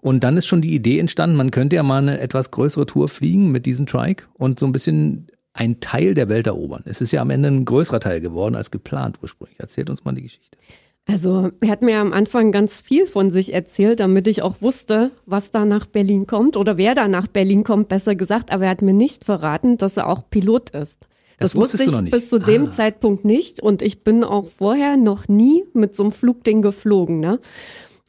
[0.00, 3.08] Und dann ist schon die Idee entstanden, man könnte ja mal eine etwas größere Tour
[3.08, 6.82] fliegen mit diesem Trike und so ein bisschen ein Teil der Welt erobern.
[6.86, 9.58] Es ist ja am Ende ein größerer Teil geworden als geplant ursprünglich.
[9.58, 10.56] Erzählt uns mal die Geschichte.
[11.06, 15.10] Also er hat mir am Anfang ganz viel von sich erzählt, damit ich auch wusste,
[15.26, 18.52] was da nach Berlin kommt oder wer da nach Berlin kommt, besser gesagt.
[18.52, 21.08] Aber er hat mir nicht verraten, dass er auch Pilot ist.
[21.38, 22.70] Das, das wusste ich bis zu dem ah.
[22.70, 27.18] Zeitpunkt nicht und ich bin auch vorher noch nie mit so einem Flugding geflogen.
[27.18, 27.40] Ne?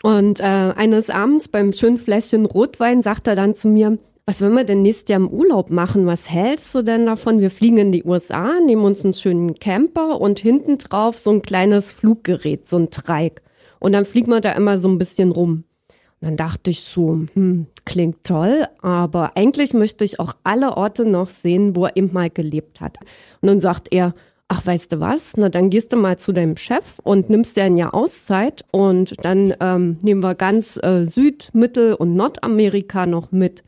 [0.03, 3.97] Und äh, eines Abends beim schönen Fläschchen Rotwein sagt er dann zu mir,
[4.31, 6.05] was wollen wir denn nächstes Jahr im Urlaub machen?
[6.05, 7.41] Was hältst du denn davon?
[7.41, 11.41] Wir fliegen in die USA, nehmen uns einen schönen Camper und hinten drauf so ein
[11.41, 13.41] kleines Fluggerät, so ein Treik.
[13.81, 15.65] Und dann fliegen wir da immer so ein bisschen rum.
[15.89, 21.03] Und dann dachte ich so, hm, klingt toll, aber eigentlich möchte ich auch alle Orte
[21.03, 22.99] noch sehen, wo er eben mal gelebt hat.
[23.41, 24.13] Und dann sagt er,
[24.47, 25.33] ach, weißt du was?
[25.35, 29.13] Na, dann gehst du mal zu deinem Chef und nimmst dir ein Jahr Auszeit und
[29.25, 33.65] dann ähm, nehmen wir ganz äh, Süd-, Mittel- und Nordamerika noch mit.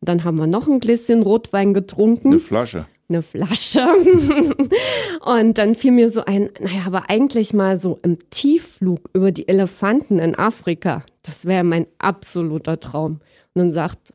[0.00, 2.28] Dann haben wir noch ein Gläschen Rotwein getrunken.
[2.28, 2.86] Eine Flasche.
[3.08, 3.86] Eine Flasche.
[5.24, 9.48] und dann fiel mir so ein, naja, aber eigentlich mal so im Tiefflug über die
[9.48, 11.04] Elefanten in Afrika.
[11.22, 13.20] Das wäre mein absoluter Traum.
[13.54, 14.12] Und dann sagt,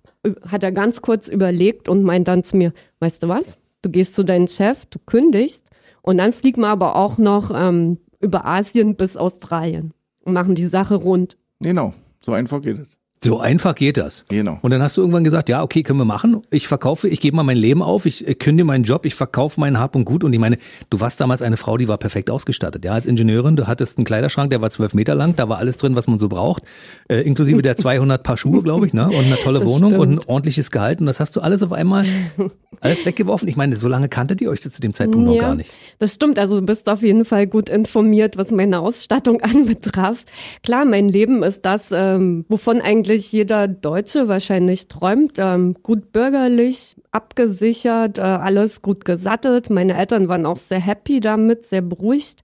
[0.48, 3.58] hat er ganz kurz überlegt und meint dann zu mir, weißt du was?
[3.82, 5.66] Du gehst zu deinem Chef, du kündigst
[6.02, 10.68] und dann fliegen wir aber auch noch ähm, über Asien bis Australien und machen die
[10.68, 11.38] Sache rund.
[11.60, 12.88] Genau, so einfach geht es.
[13.24, 14.26] So einfach geht das.
[14.30, 14.58] Genau.
[14.64, 16.42] Und dann hast du irgendwann gesagt, ja, okay, können wir machen.
[16.50, 19.78] Ich verkaufe, ich gebe mal mein Leben auf, ich kündige meinen Job, ich verkaufe meinen
[19.78, 20.24] Hab und Gut.
[20.24, 20.58] Und ich meine,
[20.90, 22.84] du warst damals eine Frau, die war perfekt ausgestattet.
[22.84, 25.78] Ja, als Ingenieurin, du hattest einen Kleiderschrank, der war zwölf Meter lang, da war alles
[25.78, 26.64] drin, was man so braucht,
[27.10, 29.06] äh, inklusive der 200 Paar Schuhe, glaube ich, ne?
[29.06, 30.02] Und eine tolle das Wohnung stimmt.
[30.02, 31.00] und ein ordentliches Gehalt.
[31.00, 32.08] Und das hast du alles auf einmal,
[32.80, 33.48] alles weggeworfen.
[33.48, 35.72] Ich meine, so lange kanntet ihr euch zu dem Zeitpunkt ja, noch gar nicht.
[36.00, 36.40] Das stimmt.
[36.40, 40.26] Also du bist auf jeden Fall gut informiert, was meine Ausstattung anbetraf.
[40.64, 45.34] Klar, mein Leben ist das, ähm, wovon eigentlich jeder Deutsche wahrscheinlich träumt.
[45.38, 49.70] Ähm, gut bürgerlich, abgesichert, äh, alles gut gesattelt.
[49.70, 52.44] Meine Eltern waren auch sehr happy damit, sehr beruhigt.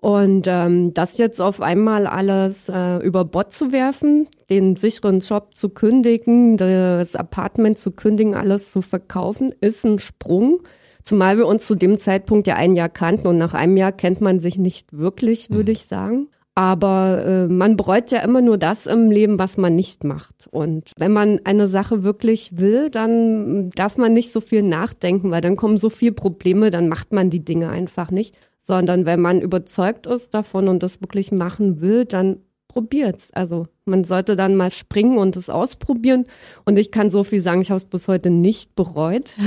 [0.00, 5.56] Und ähm, das jetzt auf einmal alles äh, über Bord zu werfen, den sicheren Job
[5.56, 10.60] zu kündigen, das Apartment zu kündigen, alles zu verkaufen, ist ein Sprung.
[11.02, 14.20] Zumal wir uns zu dem Zeitpunkt ja ein Jahr kannten und nach einem Jahr kennt
[14.20, 15.76] man sich nicht wirklich, würde mhm.
[15.76, 16.28] ich sagen.
[16.58, 20.48] Aber äh, man bereut ja immer nur das im Leben, was man nicht macht.
[20.50, 25.42] Und wenn man eine Sache wirklich will, dann darf man nicht so viel nachdenken, weil
[25.42, 28.34] dann kommen so viele Probleme, dann macht man die Dinge einfach nicht.
[28.58, 32.38] Sondern wenn man überzeugt ist davon und das wirklich machen will, dann
[32.68, 33.30] probiert's.
[33.32, 36.24] Also man sollte dann mal springen und es ausprobieren.
[36.64, 39.36] Und ich kann so viel sagen, ich habe es bis heute nicht bereut.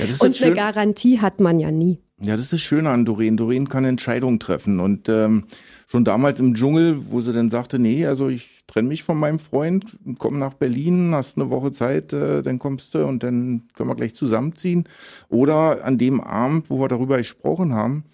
[0.00, 1.98] Ja, und eine Garantie hat man ja nie.
[2.22, 3.36] Ja, das ist das Schöne an Doreen.
[3.36, 4.80] Doreen kann Entscheidungen treffen.
[4.80, 5.44] Und ähm,
[5.90, 9.40] schon damals im Dschungel, wo sie dann sagte, nee, also ich trenne mich von meinem
[9.40, 13.90] Freund, komm nach Berlin, hast eine Woche Zeit, äh, dann kommst du und dann können
[13.90, 14.84] wir gleich zusammenziehen.
[15.28, 18.04] Oder an dem Abend, wo wir darüber gesprochen haben,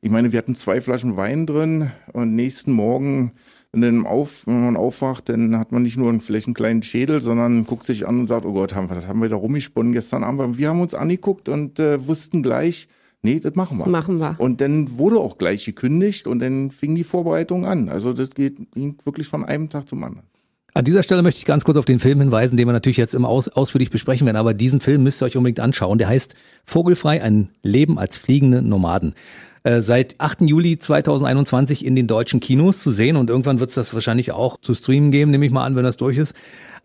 [0.00, 3.32] ich meine, wir hatten zwei Flaschen Wein drin und nächsten Morgen,
[3.72, 7.66] wenn, auf, wenn man aufwacht, dann hat man nicht nur vielleicht einen kleinen Schädel, sondern
[7.66, 10.22] guckt sich an und sagt, oh Gott, haben wir, das haben wir da rumgesponnen gestern
[10.22, 10.56] Abend.
[10.56, 12.86] Wir haben uns angeguckt und äh, wussten gleich,
[13.24, 13.84] Nee, das machen wir.
[13.84, 14.36] Das machen wir.
[14.38, 17.88] Und dann wurde auch gleich gekündigt und dann fing die Vorbereitung an.
[17.88, 20.26] Also das geht, ging wirklich von einem Tag zum anderen.
[20.74, 23.14] An dieser Stelle möchte ich ganz kurz auf den Film hinweisen, den wir natürlich jetzt
[23.14, 25.96] immer aus, ausführlich besprechen werden, aber diesen Film müsst ihr euch unbedingt anschauen.
[25.98, 26.34] Der heißt
[26.66, 29.14] Vogelfrei, ein Leben als fliegende Nomaden.
[29.62, 30.42] Äh, seit 8.
[30.42, 34.60] Juli 2021 in den deutschen Kinos zu sehen und irgendwann wird es das wahrscheinlich auch
[34.60, 36.34] zu streamen geben, nehme ich mal an, wenn das durch ist.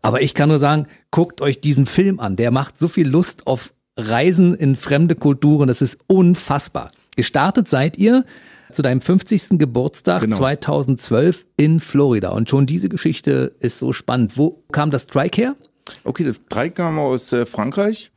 [0.02, 2.38] Aber ich kann nur sagen, guckt euch diesen Film an.
[2.38, 6.92] Der macht so viel Lust auf Reisen in fremde Kulturen, das ist unfassbar.
[7.16, 8.26] Gestartet seid ihr
[8.72, 9.58] zu deinem 50.
[9.60, 10.38] Geburtstag Genau.
[10.38, 12.30] 2012 in Florida.
[12.30, 14.38] Und schon diese Geschichte ist so spannend.
[14.38, 15.56] Wo kam das Strike her?
[16.04, 18.12] Okay, das Dreieck kam aus äh, Frankreich.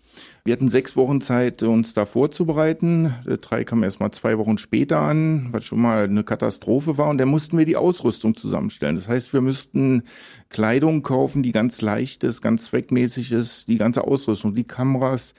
[0.44, 3.14] Wir hatten sechs Wochen Zeit, uns da vorzubereiten.
[3.26, 7.08] Der Dreieck kam erst mal zwei Wochen später an, was schon mal eine Katastrophe war.
[7.08, 8.96] Und da mussten wir die Ausrüstung zusammenstellen.
[8.96, 10.02] Das heißt, wir müssten
[10.50, 15.32] Kleidung kaufen, die ganz leicht ist, ganz zweckmäßig ist, die ganze Ausrüstung, die Kameras.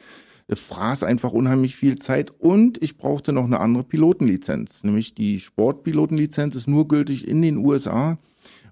[0.56, 2.32] Fraß einfach unheimlich viel Zeit.
[2.40, 4.84] Und ich brauchte noch eine andere Pilotenlizenz.
[4.84, 8.18] Nämlich die Sportpilotenlizenz ist nur gültig in den USA.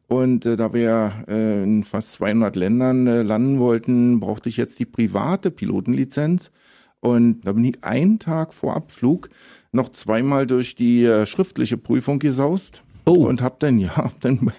[0.08, 4.78] Und äh, da wir äh, in fast 200 Ländern äh, landen wollten, brauchte ich jetzt
[4.80, 6.52] die private Pilotenlizenz.
[7.00, 9.30] Und da bin ich einen Tag vor Abflug
[9.72, 12.84] noch zweimal durch die äh, schriftliche Prüfung gesaust.
[13.06, 13.26] Oh.
[13.28, 14.52] Und hab dann, ja, hab dann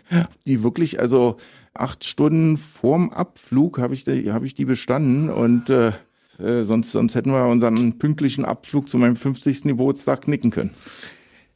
[0.47, 1.37] die wirklich, also
[1.75, 5.29] acht Stunden vorm Abflug habe ich, die- hab ich die bestanden.
[5.29, 5.93] Und äh,
[6.39, 9.63] äh, sonst, sonst hätten wir unseren pünktlichen Abflug zu meinem 50.
[9.63, 10.71] Geburtstag knicken können.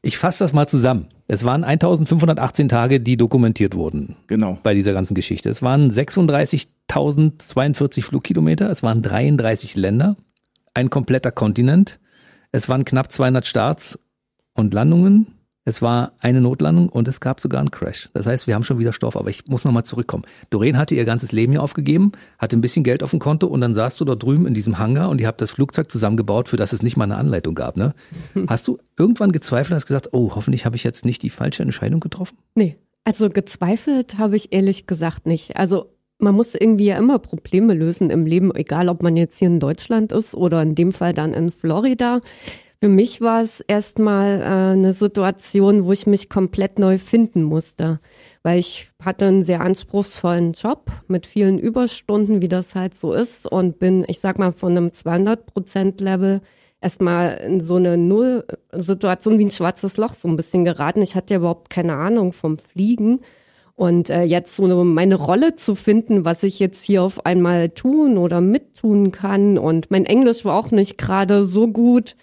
[0.03, 1.07] Ich fasse das mal zusammen.
[1.27, 4.59] Es waren 1518 Tage, die dokumentiert wurden Genau.
[4.63, 5.51] bei dieser ganzen Geschichte.
[5.51, 10.17] Es waren 36.042 Flugkilometer, es waren 33 Länder,
[10.75, 11.99] ein kompletter Kontinent,
[12.53, 13.99] es waren knapp 200 Starts
[14.55, 15.27] und Landungen,
[15.67, 18.09] es war eine Notlandung und es gab sogar einen Crash.
[18.15, 20.23] Das heißt, wir haben schon wieder Stoff, aber ich muss nochmal zurückkommen.
[20.49, 23.61] Doreen hatte ihr ganzes Leben hier aufgegeben, hatte ein bisschen Geld auf dem Konto und
[23.61, 26.57] dann saßt du dort drüben in diesem Hangar und ihr habt das Flugzeug zusammengebaut, für
[26.57, 27.77] das es nicht mal eine Anleitung gab.
[27.77, 27.95] Ne?
[28.47, 31.99] Hast du irgendwann gezweifelt, hast gesagt, oh, hoffentlich habe ich jetzt nicht die falsche Entscheidung
[31.99, 32.39] getroffen?
[32.55, 35.57] Nee, also gezweifelt habe ich ehrlich gesagt nicht.
[35.57, 39.49] Also man muss irgendwie ja immer Probleme lösen im Leben, egal ob man jetzt hier
[39.49, 42.21] in Deutschland ist oder in dem Fall dann in Florida.
[42.81, 48.01] Für mich war es erstmal äh, eine Situation, wo ich mich komplett neu finden musste,
[48.43, 53.51] weil ich hatte einen sehr anspruchsvollen Job mit vielen Überstunden, wie das halt so ist
[53.51, 56.43] und bin, ich sag mal, von einem 200 Prozent Level
[56.83, 61.01] erstmal in so eine Null-Situation wie ein schwarzes Loch so ein bisschen geraten.
[61.01, 63.21] Ich hatte ja überhaupt keine Ahnung vom Fliegen.
[63.75, 67.69] Und äh, jetzt so eine, meine Rolle zu finden, was ich jetzt hier auf einmal
[67.69, 69.59] tun oder mittun kann.
[69.59, 72.17] Und mein Englisch war auch nicht gerade so gut.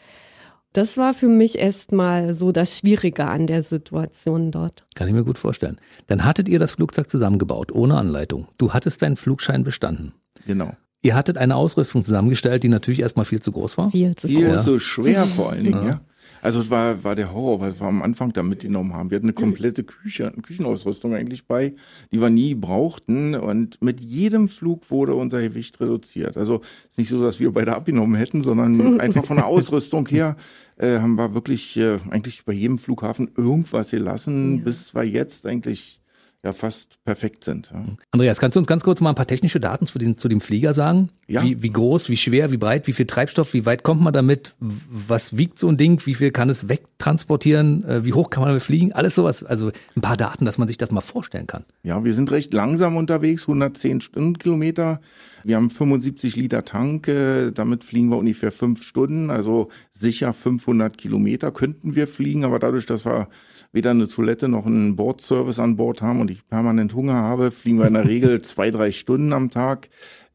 [0.74, 4.86] Das war für mich erstmal so das Schwierige an der Situation dort.
[4.96, 5.78] Kann ich mir gut vorstellen.
[6.08, 8.48] Dann hattet ihr das Flugzeug zusammengebaut, ohne Anleitung.
[8.58, 10.14] Du hattest deinen Flugschein bestanden.
[10.48, 10.74] Genau.
[11.04, 13.92] Ihr hattet eine Ausrüstung zusammengestellt, die natürlich erstmal viel zu groß war.
[13.92, 14.64] Viel zu Viel groß.
[14.64, 16.02] zu schwer vor allen Dingen, ja.
[16.44, 19.10] Also es war, war der Horror, was wir am Anfang da mitgenommen haben.
[19.10, 21.74] Wir hatten eine komplette Küche, eine Küchenausrüstung eigentlich bei,
[22.12, 23.34] die wir nie brauchten.
[23.34, 26.36] Und mit jedem Flug wurde unser Gewicht reduziert.
[26.36, 30.06] Also es ist nicht so, dass wir beide abgenommen hätten, sondern einfach von der Ausrüstung
[30.10, 30.36] her
[30.78, 36.03] äh, haben wir wirklich äh, eigentlich bei jedem Flughafen irgendwas gelassen, bis wir jetzt eigentlich
[36.44, 37.72] ja fast perfekt sind.
[37.74, 37.86] Ja.
[38.12, 40.42] Andreas, kannst du uns ganz kurz mal ein paar technische Daten zu, den, zu dem
[40.42, 41.10] Flieger sagen?
[41.26, 41.42] Ja.
[41.42, 44.54] Wie, wie groß, wie schwer, wie breit, wie viel Treibstoff, wie weit kommt man damit?
[44.60, 46.06] Was wiegt so ein Ding?
[46.06, 47.86] Wie viel kann es wegtransportieren?
[47.86, 48.92] Äh, Wie hoch kann man damit fliegen?
[48.92, 49.44] Alles sowas.
[49.44, 51.64] Also ein paar Daten, dass man sich das mal vorstellen kann.
[51.84, 55.00] Ja, wir sind recht langsam unterwegs, 110 Stundenkilometer.
[55.46, 60.98] Wir haben 75 Liter Tank, äh, damit fliegen wir ungefähr fünf Stunden, also sicher 500
[60.98, 63.28] Kilometer könnten wir fliegen, aber dadurch, dass wir
[63.74, 67.80] weder eine Toilette noch einen Bordservice an Bord haben und ich permanent Hunger habe, fliegen
[67.80, 69.90] wir in der Regel zwei, drei Stunden am Tag.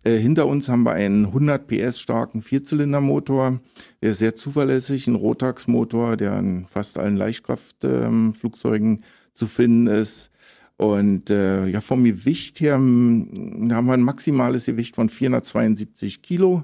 [0.05, 3.61] Äh, hinter uns haben wir einen 100 PS starken Vierzylindermotor.
[4.03, 10.31] Der ist sehr zuverlässig, ein Rotax-Motor, der in fast allen Leichtkraftflugzeugen zu finden ist.
[10.77, 16.62] Und äh, ja, vom Gewicht her m, haben wir ein maximales Gewicht von 472 Kilo,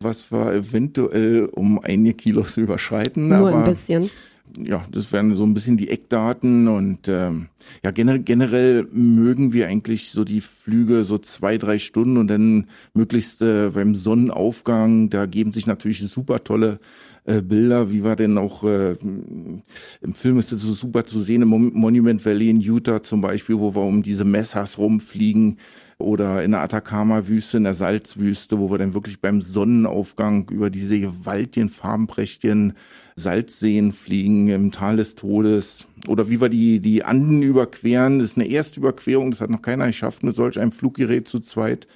[0.00, 3.28] was wir eventuell um einige Kilos überschreiten.
[3.28, 4.10] Nur aber ein bisschen.
[4.56, 7.48] Ja, das wären so ein bisschen die Eckdaten und ähm,
[7.82, 12.68] ja, generell, generell mögen wir eigentlich so die Flüge so zwei, drei Stunden und dann
[12.92, 16.78] möglichst äh, beim Sonnenaufgang, da geben sich natürlich super tolle
[17.24, 21.42] äh, Bilder, wie wir denn auch äh, im Film ist das so super zu sehen,
[21.42, 25.58] im Mon- Monument Valley in Utah zum Beispiel, wo wir um diese Messers rumfliegen
[25.98, 31.00] oder in der Atacama-Wüste, in der Salzwüste, wo wir dann wirklich beim Sonnenaufgang über diese
[31.00, 32.74] gewaltigen, farbenprächtigen
[33.16, 35.86] Salzseen fliegen im Tal des Todes.
[36.08, 38.18] Oder wie wir die, die Anden überqueren.
[38.18, 41.86] Das ist eine Erstüberquerung, das hat noch keiner geschafft, mit solch einem Fluggerät zu zweit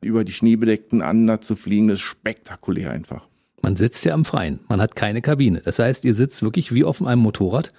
[0.00, 1.88] über die schneebedeckten Anden zu fliegen.
[1.88, 3.28] Das ist spektakulär einfach.
[3.62, 4.58] Man sitzt ja am Freien.
[4.68, 5.60] Man hat keine Kabine.
[5.64, 7.72] Das heißt, ihr sitzt wirklich wie auf einem Motorrad,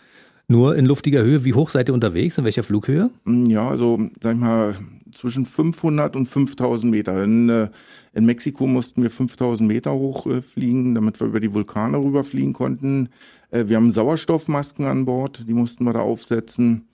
[0.48, 1.44] nur in luftiger Höhe.
[1.44, 2.38] Wie hoch seid ihr unterwegs?
[2.38, 3.10] In welcher Flughöhe?
[3.26, 4.76] Ja, also sag ich mal
[5.12, 7.24] zwischen 500 und 5000 Meter.
[7.24, 7.70] In, äh,
[8.14, 12.54] in Mexiko mussten wir 5000 Meter hoch äh, fliegen, damit wir über die Vulkane rüberfliegen
[12.54, 13.10] konnten.
[13.52, 16.88] Äh, wir haben Sauerstoffmasken an Bord, die mussten wir da aufsetzen.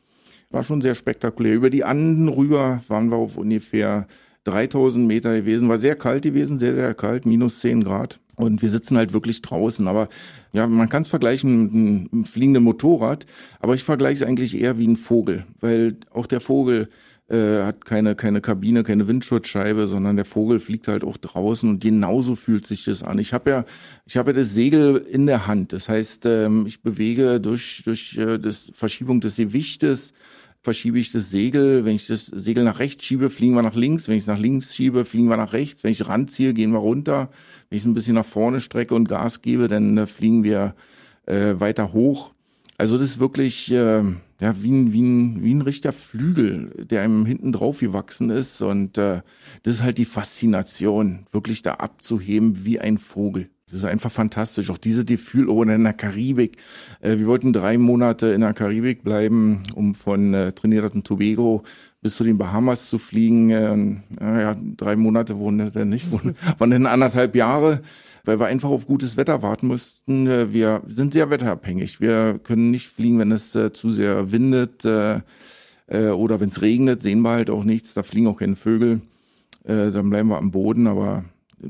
[0.49, 1.53] War schon sehr spektakulär.
[1.53, 4.07] Über die Anden rüber waren wir auf ungefähr
[4.45, 5.69] 3000 Meter gewesen.
[5.69, 8.19] War sehr kalt gewesen, sehr, sehr kalt, minus 10 Grad.
[8.39, 9.85] Und wir sitzen halt wirklich draußen.
[9.89, 10.07] Aber
[10.53, 11.63] ja, man kann es vergleichen
[12.01, 13.25] mit einem fliegenden Motorrad,
[13.59, 16.87] aber ich vergleiche es eigentlich eher wie ein Vogel, weil auch der Vogel
[17.27, 21.81] äh, hat keine, keine Kabine, keine Windschutzscheibe, sondern der Vogel fliegt halt auch draußen und
[21.81, 23.19] genauso fühlt sich das an.
[23.19, 23.65] Ich habe ja,
[24.05, 25.73] ich habe ja das Segel in der Hand.
[25.73, 30.13] Das heißt, ähm, ich bewege durch, durch äh, das Verschiebung des Gewichtes,
[30.61, 31.85] verschiebe ich das Segel.
[31.85, 34.07] Wenn ich das Segel nach rechts schiebe, fliegen wir nach links.
[34.07, 35.83] Wenn ich es nach links schiebe, fliegen wir nach rechts.
[35.83, 37.29] Wenn ich ranziehe, gehen wir runter.
[37.69, 40.75] Wenn ich es ein bisschen nach vorne strecke und Gas gebe, dann äh, fliegen wir
[41.25, 42.33] äh, weiter hoch.
[42.77, 44.03] Also das ist wirklich äh,
[44.41, 48.61] ja, wie, ein, wie, ein, wie ein richtiger Flügel, der einem hinten drauf gewachsen ist.
[48.61, 49.21] Und äh,
[49.63, 53.49] das ist halt die Faszination, wirklich da abzuheben wie ein Vogel.
[53.65, 54.69] Das ist einfach fantastisch.
[54.71, 56.57] Auch diese Gefühl, oh, in der Karibik.
[57.01, 61.63] Äh, wir wollten drei Monate in der Karibik bleiben, um von äh, Trinidad und Tobago
[62.01, 63.49] bis zu den Bahamas zu fliegen.
[64.19, 66.07] Äh, ja, drei Monate wurden dann nicht,
[66.57, 67.81] waren dann anderthalb Jahre
[68.25, 70.27] weil wir einfach auf gutes Wetter warten mussten.
[70.27, 71.99] Äh, wir sind sehr wetterabhängig.
[71.99, 75.21] Wir können nicht fliegen, wenn es äh, zu sehr windet äh,
[75.87, 77.93] äh, oder wenn es regnet, sehen wir halt auch nichts.
[77.93, 79.01] Da fliegen auch keine Vögel.
[79.63, 80.87] Äh, dann bleiben wir am Boden.
[80.87, 81.25] Aber
[81.61, 81.67] äh,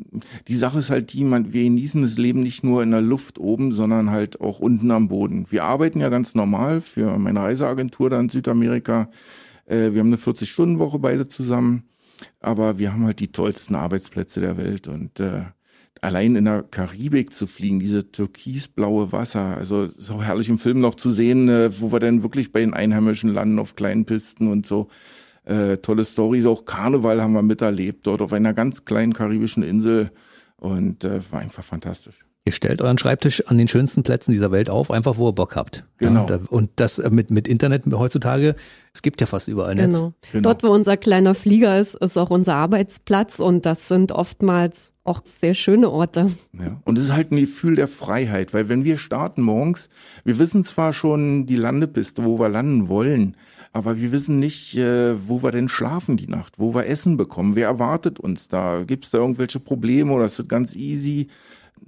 [0.48, 3.40] die Sache ist halt die, man, wir genießen das Leben nicht nur in der Luft
[3.40, 5.46] oben, sondern halt auch unten am Boden.
[5.50, 9.10] Wir arbeiten ja ganz normal für meine Reiseagentur da in Südamerika.
[9.70, 11.90] Äh, wir haben eine 40-Stunden-Woche beide zusammen.
[12.40, 15.44] Aber wir haben halt die tollsten Arbeitsplätze der Welt und äh,
[16.02, 20.96] allein in der Karibik zu fliegen, diese türkisblaue Wasser, also auch herrlich im Film noch
[20.96, 24.66] zu sehen, äh, wo wir dann wirklich bei den Einheimischen landen auf kleinen Pisten und
[24.66, 24.90] so.
[25.46, 30.12] Äh, tolle Stories, auch Karneval haben wir miterlebt dort auf einer ganz kleinen karibischen Insel
[30.58, 32.29] und äh, war einfach fantastisch.
[32.46, 35.56] Ihr stellt euren Schreibtisch an den schönsten Plätzen dieser Welt auf, einfach wo ihr Bock
[35.56, 35.86] habt.
[35.98, 36.26] Genau.
[36.28, 38.56] Ja, und das äh, mit, mit Internet heutzutage,
[38.94, 39.96] es gibt ja fast überall Netz.
[39.96, 40.14] Genau.
[40.32, 40.42] genau.
[40.42, 45.22] Dort, wo unser kleiner Flieger ist, ist auch unser Arbeitsplatz und das sind oftmals auch
[45.26, 46.32] sehr schöne Orte.
[46.58, 46.82] Ja.
[46.86, 49.90] Und es ist halt ein Gefühl der Freiheit, weil wenn wir starten morgens,
[50.24, 53.36] wir wissen zwar schon die Landepiste, wo wir landen wollen,
[53.74, 57.56] aber wir wissen nicht, äh, wo wir denn schlafen die Nacht, wo wir Essen bekommen,
[57.56, 61.28] wer erwartet uns da, gibt es da irgendwelche Probleme oder ist das ganz easy?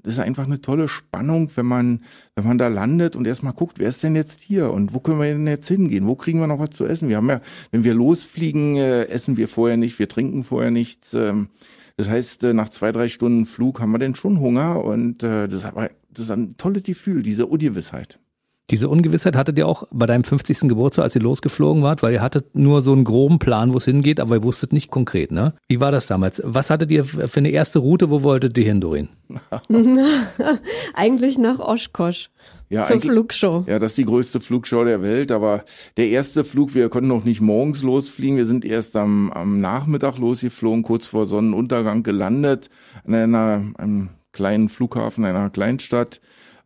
[0.03, 2.01] Das ist einfach eine tolle Spannung, wenn man,
[2.35, 5.19] wenn man da landet und erstmal guckt, wer ist denn jetzt hier und wo können
[5.19, 6.07] wir denn jetzt hingehen?
[6.07, 7.09] Wo kriegen wir noch was zu essen?
[7.09, 11.13] Wir haben ja, wenn wir losfliegen, äh, essen wir vorher nicht, wir trinken vorher nichts.
[11.13, 11.49] Ähm,
[11.97, 15.47] das heißt, äh, nach zwei, drei Stunden Flug haben wir denn schon Hunger und äh,
[15.47, 18.19] das ist aber das ist ein tolles Gefühl, diese Ungewissheit.
[18.69, 20.69] Diese Ungewissheit hattet ihr auch bei deinem 50.
[20.69, 23.85] Geburtstag, als ihr losgeflogen wart, weil ihr hattet nur so einen groben Plan, wo es
[23.85, 25.53] hingeht, aber ihr wusstet nicht konkret, ne?
[25.67, 26.41] Wie war das damals?
[26.45, 28.09] Was hattet ihr für eine erste Route?
[28.09, 29.09] Wo wolltet ihr hin, Dorin?
[30.93, 32.29] eigentlich nach Oshkosh.
[32.69, 33.65] Ja, zur Flugshow.
[33.67, 35.65] Ja, das ist die größte Flugshow der Welt, aber
[35.97, 40.17] der erste Flug, wir konnten noch nicht morgens losfliegen, wir sind erst am, am Nachmittag
[40.17, 42.69] losgeflogen, kurz vor Sonnenuntergang gelandet,
[43.05, 46.21] an einer, einem kleinen Flughafen einer Kleinstadt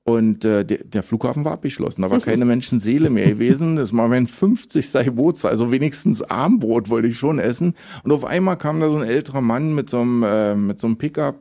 [0.05, 2.03] und äh, der, der Flughafen war abgeschlossen.
[2.03, 3.75] Da war keine Menschenseele mehr gewesen.
[3.75, 4.93] Das war mein 50.
[5.03, 7.73] Geburtstag, also wenigstens Armbrot wollte ich schon essen.
[8.03, 10.85] Und auf einmal kam da so ein älterer Mann mit so einem, äh, mit so
[10.85, 11.39] einem Pickup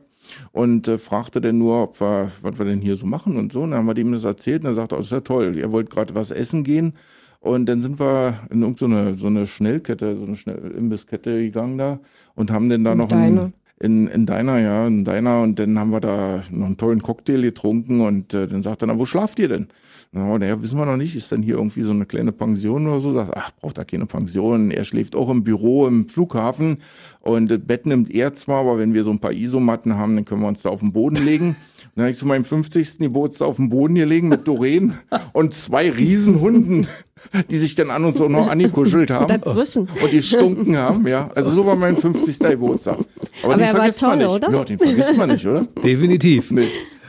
[0.51, 3.61] und äh, fragte dann nur, ob wir, was wir denn hier so machen und so.
[3.61, 5.55] Und dann haben wir dem das erzählt und er sagte, oh, das ist ja toll,
[5.55, 6.93] ihr wollt gerade was essen gehen.
[7.41, 11.99] Und dann sind wir in irgendeine so eine Schnellkette, so eine Schnell Imbisskette gegangen da
[12.33, 15.91] und haben dann da noch ein, in, in deiner, ja, in deiner und dann haben
[15.91, 19.39] wir da noch einen tollen Cocktail getrunken und äh, dann sagt er, na, wo schlaft
[19.39, 19.67] ihr denn?
[20.13, 23.01] Na, naja, wissen wir noch nicht, ist denn hier irgendwie so eine kleine Pension oder
[23.01, 23.11] so?
[23.11, 24.71] Sagt, ach, braucht da keine Pension.
[24.71, 26.77] Er schläft auch im Büro im Flughafen
[27.19, 30.23] und das Bett nimmt er zwar, aber wenn wir so ein paar Isomatten haben, dann
[30.23, 31.57] können wir uns da auf den Boden legen.
[31.95, 32.97] Dann habe ich zu meinem 50.
[32.99, 34.95] Geburtstag auf dem Boden gelegen mit Doreen
[35.31, 36.87] und zwei Riesenhunden,
[37.49, 39.27] die sich dann an uns auch noch angekuschelt haben.
[39.27, 39.87] Dazwischen.
[40.01, 41.29] Und die stunken haben, ja.
[41.35, 42.39] Also so war mein 50.
[42.39, 42.99] Geburtstag.
[43.43, 44.29] Aber, Aber den vergisst toll, man nicht.
[44.29, 44.51] Oder?
[44.51, 45.67] Ja, den vergisst man nicht, oder?
[45.83, 46.51] Definitiv.
[46.51, 46.67] Nee.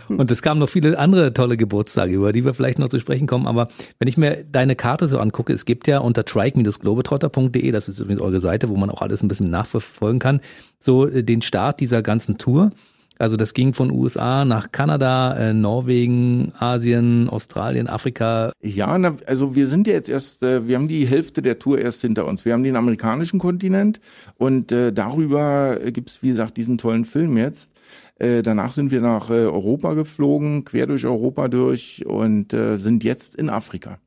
[0.08, 3.26] Und es kamen noch viele andere tolle Geburtstage, über die wir vielleicht noch zu sprechen
[3.26, 3.46] kommen.
[3.46, 7.98] Aber wenn ich mir deine Karte so angucke, es gibt ja unter trike-globetrotter.de, das ist
[7.98, 10.40] übrigens eure Seite, wo man auch alles ein bisschen nachverfolgen kann,
[10.78, 12.70] so äh, den Start dieser ganzen Tour.
[13.18, 18.52] Also das ging von USA nach Kanada, äh, Norwegen, Asien, Australien, Afrika.
[18.62, 21.78] Ja, na, also wir sind ja jetzt erst, äh, wir haben die Hälfte der Tour
[21.78, 22.44] erst hinter uns.
[22.44, 24.00] Wir haben den amerikanischen Kontinent
[24.36, 27.72] und äh, darüber gibt's wie gesagt, diesen tollen Film jetzt.
[28.18, 33.04] Äh, danach sind wir nach äh, Europa geflogen, quer durch Europa durch und äh, sind
[33.04, 33.98] jetzt in Afrika.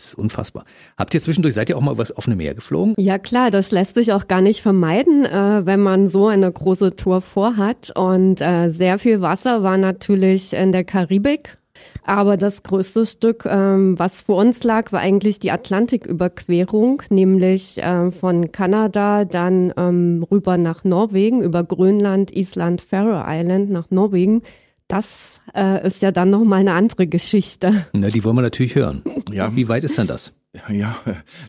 [0.00, 0.64] Das ist unfassbar.
[0.96, 2.94] Habt ihr zwischendurch, seid ihr auch mal übers offene Meer geflogen?
[2.96, 6.96] Ja klar, das lässt sich auch gar nicht vermeiden, äh, wenn man so eine große
[6.96, 7.92] Tour vorhat.
[7.94, 11.58] Und äh, sehr viel Wasser war natürlich in der Karibik.
[12.04, 18.10] Aber das größte Stück, ähm, was vor uns lag, war eigentlich die Atlantiküberquerung, nämlich äh,
[18.10, 24.42] von Kanada dann ähm, rüber nach Norwegen, über Grönland, Island, Faroe Island nach Norwegen
[24.90, 27.86] Das äh, ist ja dann nochmal eine andere Geschichte.
[27.92, 29.02] Na, die wollen wir natürlich hören.
[29.30, 29.54] Ja.
[29.54, 30.32] Wie weit ist denn das?
[30.68, 30.96] Ja,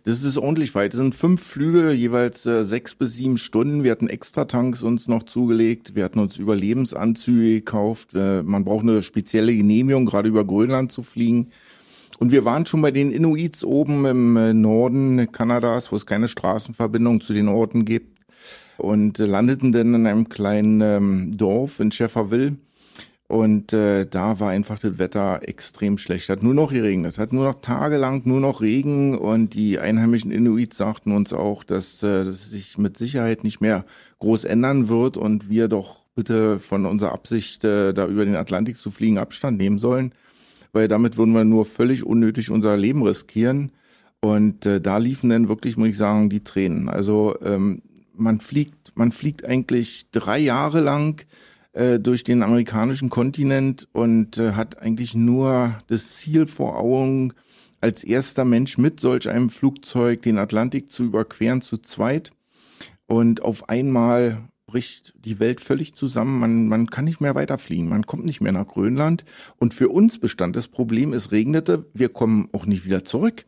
[0.03, 0.93] das ist ordentlich weit.
[0.93, 3.83] Es sind fünf Flüge, jeweils äh, sechs bis sieben Stunden.
[3.83, 5.95] Wir hatten Extratanks uns noch zugelegt.
[5.95, 8.13] Wir hatten uns Überlebensanzüge gekauft.
[8.13, 11.47] Äh, man braucht eine spezielle Genehmigung, gerade über Grönland zu fliegen.
[12.19, 16.27] Und wir waren schon bei den Inuits oben im äh, Norden Kanadas, wo es keine
[16.27, 18.19] Straßenverbindung zu den Orten gibt.
[18.77, 22.57] Und äh, landeten dann in einem kleinen ähm, Dorf in Schäferville
[23.31, 26.27] und äh, da war einfach das Wetter extrem schlecht.
[26.27, 27.17] Hat nur noch geregnet.
[27.17, 29.17] Hat nur noch tagelang nur noch Regen.
[29.17, 33.85] Und die einheimischen Inuits sagten uns auch, dass äh, das sich mit Sicherheit nicht mehr
[34.19, 38.75] groß ändern wird und wir doch bitte von unserer Absicht, äh, da über den Atlantik
[38.75, 40.11] zu fliegen, Abstand nehmen sollen.
[40.73, 43.71] Weil damit würden wir nur völlig unnötig unser Leben riskieren.
[44.19, 46.89] Und äh, da liefen dann wirklich, muss ich sagen, die Tränen.
[46.89, 47.81] Also ähm,
[48.13, 51.25] man fliegt, man fliegt eigentlich drei Jahre lang
[51.73, 57.33] äh, durch den amerikanischen Kontinent und äh, hat eigentlich nur das Ziel vor Augen,
[57.79, 62.31] als erster Mensch mit solch einem Flugzeug den Atlantik zu überqueren zu zweit.
[63.07, 66.39] Und auf einmal bricht die Welt völlig zusammen.
[66.39, 67.89] Man, man kann nicht mehr weiterfliegen.
[67.89, 69.25] Man kommt nicht mehr nach Grönland.
[69.57, 71.85] Und für uns bestand das Problem, es regnete.
[71.93, 73.45] Wir kommen auch nicht wieder zurück.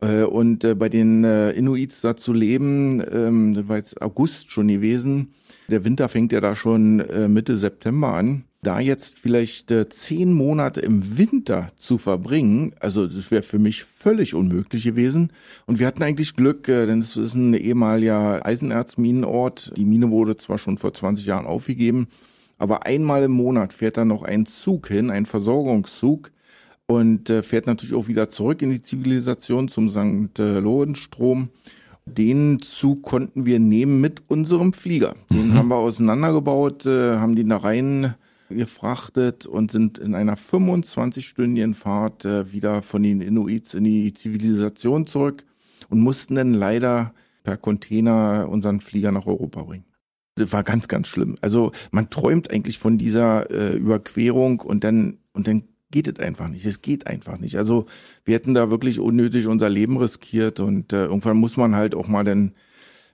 [0.00, 4.68] Äh, und äh, bei den Inuits da zu leben, ähm, das war jetzt August schon
[4.68, 5.34] gewesen,
[5.68, 8.44] der Winter fängt ja da schon äh, Mitte September an.
[8.62, 13.84] Da jetzt vielleicht äh, zehn Monate im Winter zu verbringen, also das wäre für mich
[13.84, 15.32] völlig unmöglich gewesen.
[15.66, 19.72] Und wir hatten eigentlich Glück, äh, denn es ist ein ehemaliger Eisenerzminenort.
[19.76, 22.08] Die Mine wurde zwar schon vor 20 Jahren aufgegeben,
[22.58, 26.32] aber einmal im Monat fährt da noch ein Zug hin, ein Versorgungszug
[26.86, 30.38] und äh, fährt natürlich auch wieder zurück in die Zivilisation zum St.
[30.38, 31.50] Lorenstrom.
[32.08, 35.14] Den Zug konnten wir nehmen mit unserem Flieger.
[35.30, 35.54] Den mhm.
[35.54, 38.14] haben wir auseinandergebaut, äh, haben den da rein
[38.50, 45.06] gefrachtet und sind in einer 25-stündigen Fahrt äh, wieder von den Inuits in die Zivilisation
[45.06, 45.44] zurück
[45.88, 47.12] und mussten dann leider
[47.44, 49.84] per Container unseren Flieger nach Europa bringen.
[50.34, 51.36] Das war ganz, ganz schlimm.
[51.40, 56.48] Also man träumt eigentlich von dieser äh, Überquerung und dann und dann geht es einfach
[56.48, 56.66] nicht.
[56.66, 57.56] Es geht einfach nicht.
[57.56, 57.86] Also
[58.24, 62.08] wir hätten da wirklich unnötig unser Leben riskiert und äh, irgendwann muss man halt auch
[62.08, 62.52] mal dann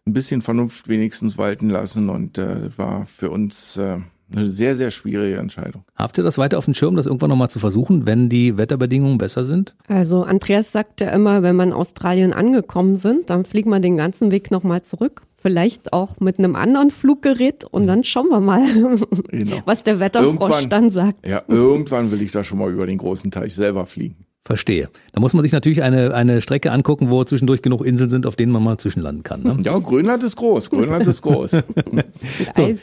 [0.07, 3.99] ein bisschen Vernunft wenigstens walten lassen und äh, war für uns äh,
[4.31, 5.85] eine sehr, sehr schwierige Entscheidung.
[5.95, 9.19] Habt ihr das weiter auf dem Schirm, das irgendwann nochmal zu versuchen, wenn die Wetterbedingungen
[9.19, 9.77] besser sind?
[9.87, 14.31] Also Andreas sagte immer, wenn wir in Australien angekommen sind, dann fliegen wir den ganzen
[14.31, 18.65] Weg nochmal zurück vielleicht auch mit einem anderen Fluggerät und dann schauen wir mal,
[19.29, 19.59] genau.
[19.67, 21.27] was der Wetterfrosch dann sagt.
[21.27, 24.25] Ja, irgendwann will ich da schon mal über den großen Teich selber fliegen.
[24.47, 24.89] Verstehe.
[25.13, 28.37] Da muss man sich natürlich eine, eine Strecke angucken, wo zwischendurch genug Inseln sind, auf
[28.37, 29.43] denen man mal zwischenlanden kann.
[29.43, 29.57] Ne?
[29.63, 30.71] Ja, Grönland ist groß.
[30.71, 31.51] Grönland ist groß.
[32.55, 32.75] so,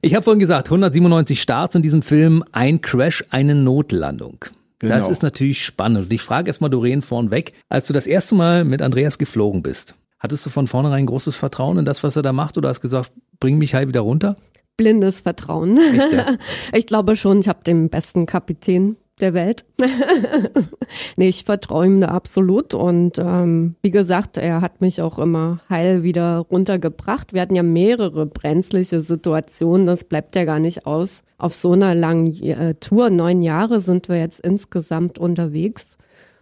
[0.00, 4.44] ich habe vorhin gesagt, 197 Starts in diesem Film, ein Crash, eine Notlandung.
[4.78, 4.94] Genau.
[4.94, 6.04] Das ist natürlich spannend.
[6.04, 9.94] Und ich frage erstmal Doreen vornweg, als du das erste Mal mit Andreas geflogen bist,
[10.20, 13.10] Hattest du von vornherein großes Vertrauen in das, was er da macht, oder hast gesagt,
[13.40, 14.36] bring mich halt wieder runter?
[14.76, 15.78] Blindes Vertrauen.
[15.78, 16.36] Echt, ja?
[16.72, 19.64] Ich glaube schon, ich habe den besten Kapitän der Welt.
[21.16, 22.74] nee, ich vertraue ihm da absolut.
[22.74, 27.32] Und ähm, wie gesagt, er hat mich auch immer heil wieder runtergebracht.
[27.32, 31.22] Wir hatten ja mehrere brenzliche Situationen, das bleibt ja gar nicht aus.
[31.38, 35.96] Auf so einer langen äh, Tour, neun Jahre sind wir jetzt insgesamt unterwegs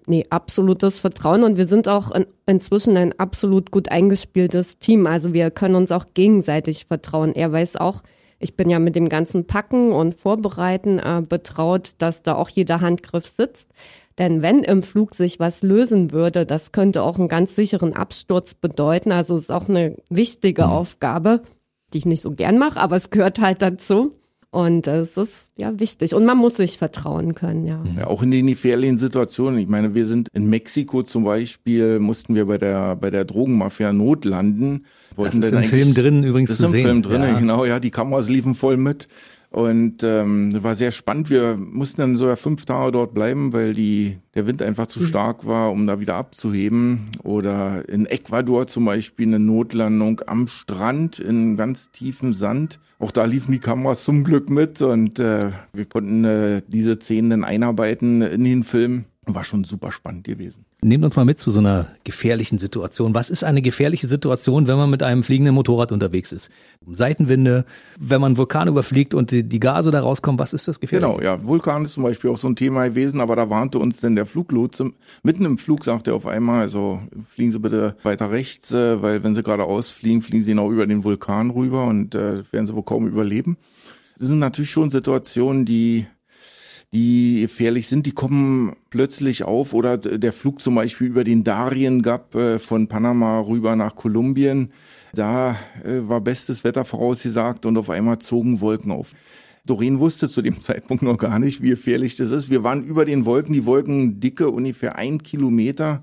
[0.09, 5.07] nee, absolutes Vertrauen und wir sind auch in, inzwischen ein absolut gut eingespieltes Team.
[5.07, 7.35] Also wir können uns auch gegenseitig vertrauen.
[7.35, 8.03] Er weiß auch,
[8.39, 12.81] ich bin ja mit dem ganzen Packen und Vorbereiten äh, betraut, dass da auch jeder
[12.81, 13.73] Handgriff sitzt.
[14.19, 18.55] Denn wenn im Flug sich was lösen würde, das könnte auch einen ganz sicheren Absturz
[18.55, 19.13] bedeuten.
[19.13, 20.71] Also es ist auch eine wichtige mhm.
[20.71, 21.43] Aufgabe,
[21.93, 24.18] die ich nicht so gern mache, aber es gehört halt dazu.
[24.51, 26.15] Und es ist ja wichtig.
[26.15, 27.85] Und man muss sich vertrauen können, ja.
[27.99, 29.59] ja auch in den gefährlichen Situationen.
[29.59, 33.93] Ich meine, wir sind in Mexiko zum Beispiel, mussten wir bei der, bei der Drogenmafia
[33.93, 34.87] notlanden.
[35.17, 36.65] Das ist im Film drin übrigens zu sehen.
[36.65, 37.39] Das ist im Film drin, ja.
[37.39, 37.79] genau, ja.
[37.79, 39.09] Die Kameras liefen voll mit.
[39.51, 41.31] Und ähm, war sehr spannend.
[41.31, 45.07] Wir mussten dann sogar fünf Tage dort bleiben, weil die, der Wind einfach zu mhm.
[45.07, 47.07] stark war, um da wieder abzuheben.
[47.23, 52.79] Oder in Ecuador zum Beispiel eine Notlandung am Strand in ganz tiefem Sand.
[52.99, 57.31] Auch da liefen die Kameras zum Glück mit und äh, wir konnten äh, diese Szenen
[57.31, 59.07] dann einarbeiten in den Film.
[59.31, 60.65] War schon super spannend gewesen.
[60.81, 63.15] Nehmt uns mal mit zu so einer gefährlichen Situation.
[63.15, 66.51] Was ist eine gefährliche Situation, wenn man mit einem fliegenden Motorrad unterwegs ist?
[66.87, 67.67] Seitenwinde,
[67.99, 71.07] wenn man Vulkan überfliegt und die, Gase da rauskommen, was ist das gefährlich?
[71.07, 71.45] Genau, ja.
[71.45, 74.25] Vulkan ist zum Beispiel auch so ein Thema gewesen, aber da warnte uns denn der
[74.25, 74.93] Fluglotse.
[75.23, 79.23] Mitten im Flug sagte er auf einmal, also fliegen Sie bitte weiter rechts, äh, weil
[79.25, 82.75] wenn Sie geradeaus fliegen, fliegen Sie genau über den Vulkan rüber und äh, werden Sie
[82.75, 83.59] wohl kaum überleben.
[84.19, 86.07] Das sind natürlich schon Situationen, die
[86.93, 92.03] die gefährlich sind, die kommen plötzlich auf oder der Flug zum Beispiel über den Darien
[92.03, 94.73] Gap äh, von Panama rüber nach Kolumbien.
[95.13, 99.13] Da äh, war bestes Wetter vorausgesagt und auf einmal zogen Wolken auf.
[99.67, 102.49] Doreen wusste zu dem Zeitpunkt noch gar nicht, wie gefährlich das ist.
[102.49, 106.03] Wir waren über den Wolken, die Wolken dicke ungefähr ein Kilometer.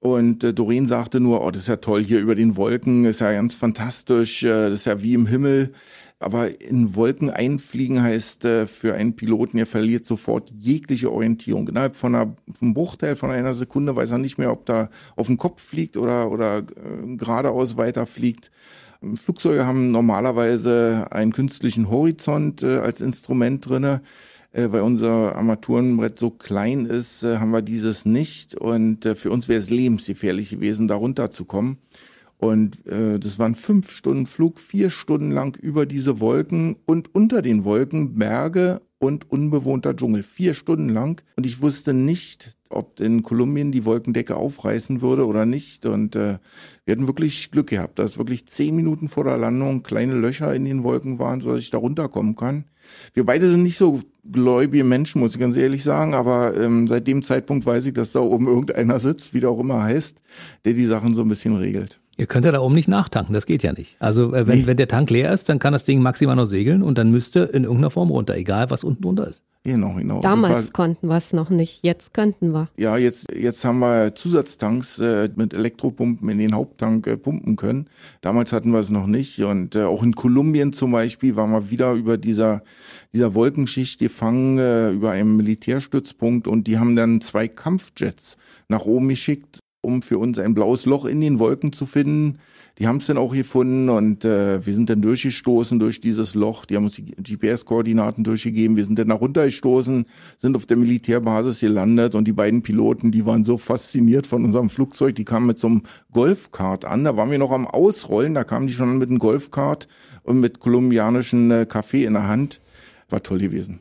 [0.00, 3.20] Und äh, Doreen sagte nur, oh, das ist ja toll hier über den Wolken, ist
[3.20, 5.72] ja ganz fantastisch, das ist ja wie im Himmel.
[6.20, 11.66] Aber in Wolken einfliegen heißt äh, für einen Piloten, er verliert sofort jegliche Orientierung.
[11.66, 15.28] Innerhalb von einer, vom Bruchteil von einer Sekunde weiß er nicht mehr, ob da auf
[15.28, 18.50] dem Kopf fliegt oder, oder äh, geradeaus weiterfliegt.
[19.16, 24.02] Flugzeuge haben normalerweise einen künstlichen Horizont äh, als Instrument drinne.
[24.52, 28.54] Äh, weil unser Armaturenbrett so klein ist, äh, haben wir dieses nicht.
[28.54, 31.78] Und äh, für uns wäre es lebensgefährlich gewesen, da runterzukommen.
[32.40, 37.42] Und äh, das waren fünf Stunden Flug, vier Stunden lang über diese Wolken und unter
[37.42, 40.22] den Wolken Berge und unbewohnter Dschungel.
[40.22, 41.20] Vier Stunden lang.
[41.36, 45.84] Und ich wusste nicht, ob in Kolumbien die Wolkendecke aufreißen würde oder nicht.
[45.84, 46.38] Und äh,
[46.86, 50.64] wir hatten wirklich Glück gehabt, dass wirklich zehn Minuten vor der Landung kleine Löcher in
[50.64, 52.64] den Wolken waren, sodass ich da runterkommen kann.
[53.12, 57.06] Wir beide sind nicht so gläubige Menschen, muss ich ganz ehrlich sagen, aber ähm, seit
[57.06, 60.22] dem Zeitpunkt weiß ich, dass da oben irgendeiner sitzt, wie der auch immer heißt,
[60.64, 62.00] der die Sachen so ein bisschen regelt.
[62.20, 63.96] Ihr könnt ja da oben nicht nachtanken, das geht ja nicht.
[63.98, 64.66] Also äh, wenn, nee.
[64.66, 67.40] wenn der Tank leer ist, dann kann das Ding maximal noch segeln und dann müsste
[67.40, 69.42] in irgendeiner Form runter, egal was unten drunter ist.
[69.62, 70.20] Genau, genau.
[70.20, 72.68] Damals konnten wir es noch nicht, jetzt könnten wir.
[72.78, 77.88] Ja, jetzt, jetzt haben wir Zusatztanks äh, mit Elektropumpen in den Haupttank äh, pumpen können.
[78.22, 79.38] Damals hatten wir es noch nicht.
[79.40, 82.62] Und äh, auch in Kolumbien zum Beispiel waren wir wieder über dieser,
[83.12, 89.08] dieser Wolkenschicht gefangen, äh, über einem Militärstützpunkt und die haben dann zwei Kampfjets nach oben
[89.08, 92.38] geschickt um für uns ein blaues Loch in den Wolken zu finden.
[92.78, 96.64] Die haben es dann auch gefunden und äh, wir sind dann durchgestoßen durch dieses Loch.
[96.64, 98.76] Die haben uns die GPS-Koordinaten durchgegeben.
[98.76, 100.06] Wir sind dann nach runtergestoßen,
[100.38, 104.70] sind auf der Militärbasis gelandet und die beiden Piloten, die waren so fasziniert von unserem
[104.70, 107.04] Flugzeug, die kamen mit so einem Golfkart an.
[107.04, 109.86] Da waren wir noch am Ausrollen, da kamen die schon mit einem Golfkart
[110.22, 112.60] und mit kolumbianischen äh, Kaffee in der Hand.
[113.10, 113.80] War toll gewesen.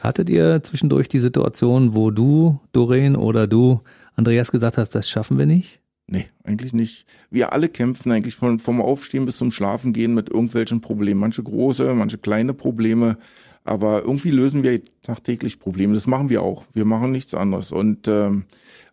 [0.00, 3.82] Hattet ihr zwischendurch die Situation, wo du, Doreen oder du
[4.14, 5.80] Andreas gesagt hast, das schaffen wir nicht?
[6.06, 7.06] Nee, eigentlich nicht.
[7.30, 11.20] Wir alle kämpfen eigentlich von, vom Aufstehen bis zum Schlafen gehen mit irgendwelchen Problemen.
[11.20, 13.16] Manche große, manche kleine Probleme.
[13.64, 15.94] Aber irgendwie lösen wir tagtäglich Probleme.
[15.94, 16.64] Das machen wir auch.
[16.74, 17.72] Wir machen nichts anderes.
[17.72, 18.44] Und ähm,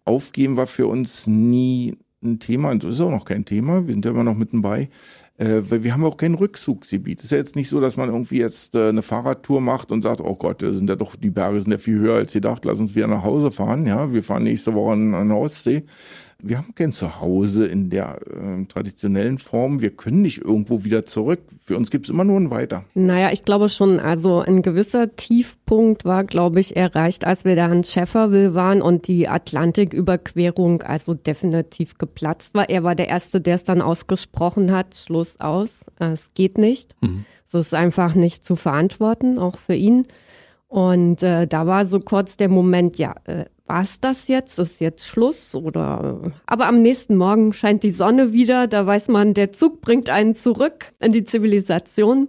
[0.06, 2.76] aufgeben war für uns nie ein Thema.
[2.76, 3.88] Das ist auch noch kein Thema.
[3.88, 4.90] Wir sind ja immer noch mitten bei.
[5.40, 7.24] Äh, wir haben auch kein Rückzugsgebiet.
[7.24, 10.22] Ist ja jetzt nicht so, dass man irgendwie jetzt äh, eine Fahrradtour macht und sagt,
[10.22, 12.94] oh Gott, sind ja doch, die Berge sind ja viel höher als gedacht, lass uns
[12.94, 13.86] wieder nach Hause fahren.
[13.88, 15.86] Ja, wir fahren nächste Woche an, an Ostsee
[16.42, 19.82] wir haben kein Zuhause in der äh, traditionellen Form.
[19.82, 21.42] Wir können nicht irgendwo wieder zurück.
[21.62, 22.86] Für uns gibt es immer nur ein Weiter.
[22.94, 27.70] Naja, ich glaube schon, also ein gewisser Tiefpunkt war, glaube ich, erreicht, als wir da
[27.72, 32.70] in Schefferville waren und die Atlantiküberquerung also definitiv geplatzt war.
[32.70, 36.96] Er war der Erste, der es dann ausgesprochen hat, Schluss aus, es geht nicht.
[37.02, 37.26] Mhm.
[37.46, 40.06] Es ist einfach nicht zu verantworten, auch für ihn.
[40.68, 44.60] Und äh, da war so kurz der Moment, ja, äh, war's das jetzt?
[44.60, 45.56] Ist jetzt Schluss?
[45.56, 50.10] Oder aber am nächsten Morgen scheint die Sonne wieder, da weiß man, der Zug bringt
[50.10, 52.28] einen zurück in die Zivilisation.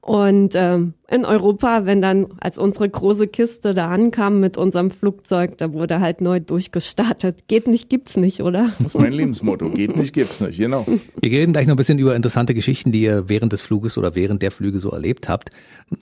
[0.00, 5.56] Und ähm, in Europa, wenn dann als unsere große Kiste da ankam mit unserem Flugzeug,
[5.56, 7.48] da wurde halt neu durchgestartet.
[7.48, 8.72] Geht nicht, gibt's nicht, oder?
[8.78, 9.70] Das ist mein Lebensmotto.
[9.70, 10.86] Geht nicht, gibt's nicht, genau.
[11.20, 14.14] Wir reden gleich noch ein bisschen über interessante Geschichten, die ihr während des Fluges oder
[14.14, 15.50] während der Flüge so erlebt habt.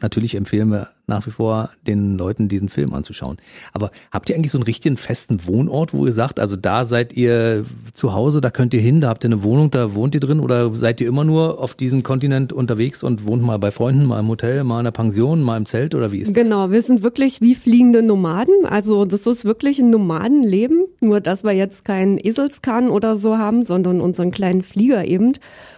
[0.02, 3.36] Natürlich empfehlen wir nach wie vor den Leuten, diesen Film anzuschauen.
[3.72, 7.12] Aber habt ihr eigentlich so einen richtigen festen Wohnort, wo ihr sagt, also da seid
[7.12, 10.20] ihr zu Hause, da könnt ihr hin, da habt ihr eine Wohnung, da wohnt ihr
[10.20, 14.04] drin oder seid ihr immer nur auf diesem Kontinent unterwegs und wohnt mal bei Freunden,
[14.04, 16.42] mal im Hotel, mal in der Pension, mal im Zelt oder wie ist das?
[16.42, 18.64] Genau, wir sind wirklich wie fliegende Nomaden.
[18.64, 23.62] Also das ist wirklich ein Nomadenleben, nur dass wir jetzt keinen Eselskahn oder so haben,
[23.62, 25.34] sondern unseren kleinen Flieger eben.